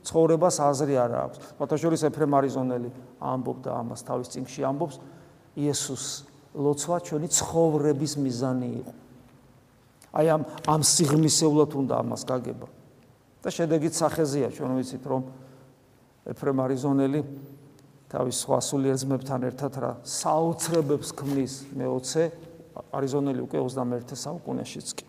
ცხოვრებას 0.03 0.55
აზრი 0.59 0.95
არ 0.99 1.11
აქვს. 1.23 1.37
ფათაშორის 1.61 2.01
ეფრემ 2.09 2.33
არიზონელი 2.35 2.89
ამბობდა 3.21 3.69
ამას 3.71 4.01
თავის 4.03 4.27
წინში 4.35 4.61
ამბობს 4.67 4.99
იესოს 5.55 6.34
ლოცვა 6.55 6.97
ჩვენი 7.03 7.27
ცხოვრების 7.27 8.13
მიზანი 8.17 8.69
იყო. 8.79 8.93
აი 10.15 10.25
ამ 10.31 10.41
ამ 10.71 10.81
სიღრმისეულად 10.81 11.71
უნდა 11.75 11.93
ამას 11.99 12.23
გაგება. 12.23 12.67
და 13.45 13.49
შედეგით 13.53 13.93
სახეზია 13.93 14.47
ჩვენ 14.57 14.71
ვიცით 14.79 15.03
რომ 15.05 15.21
ეფრემ 16.25 16.57
არიზონელი 16.65 17.21
თავის 18.09 18.35
სხვა 18.41 18.57
სულიერ 18.57 18.97
ძმებთან 19.05 19.41
ერთად 19.53 19.73
რა 19.77 19.91
საოცრებებს 20.01 21.13
ქმნის 21.13 21.53
მე 21.77 21.85
20 21.85 22.33
არიზონელი 22.89 23.41
უკვე 23.45 23.59
21 23.61 24.17
საუკუნეშიც 24.17 24.87
კი. 24.97 25.05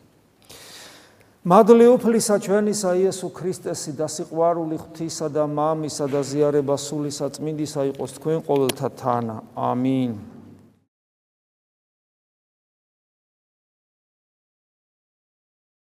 მადლი 1.46 1.86
უფლისა 1.94 2.36
ჩვენისა 2.42 2.90
იესო 3.06 3.30
ქრისტესი 3.30 3.96
და 3.96 4.10
სიყვარული 4.10 4.76
ღვთისა 4.82 5.30
და 5.30 5.46
მამისა 5.46 6.10
და 6.10 6.20
ზიარება 6.26 6.74
სულისა 6.74 7.30
წმინდისა 7.38 7.82
იყოს 7.94 8.10
თქვენ 8.18 8.38
ყოველთა 8.44 8.88
თანა. 9.00 9.36
ამინ. 9.54 10.35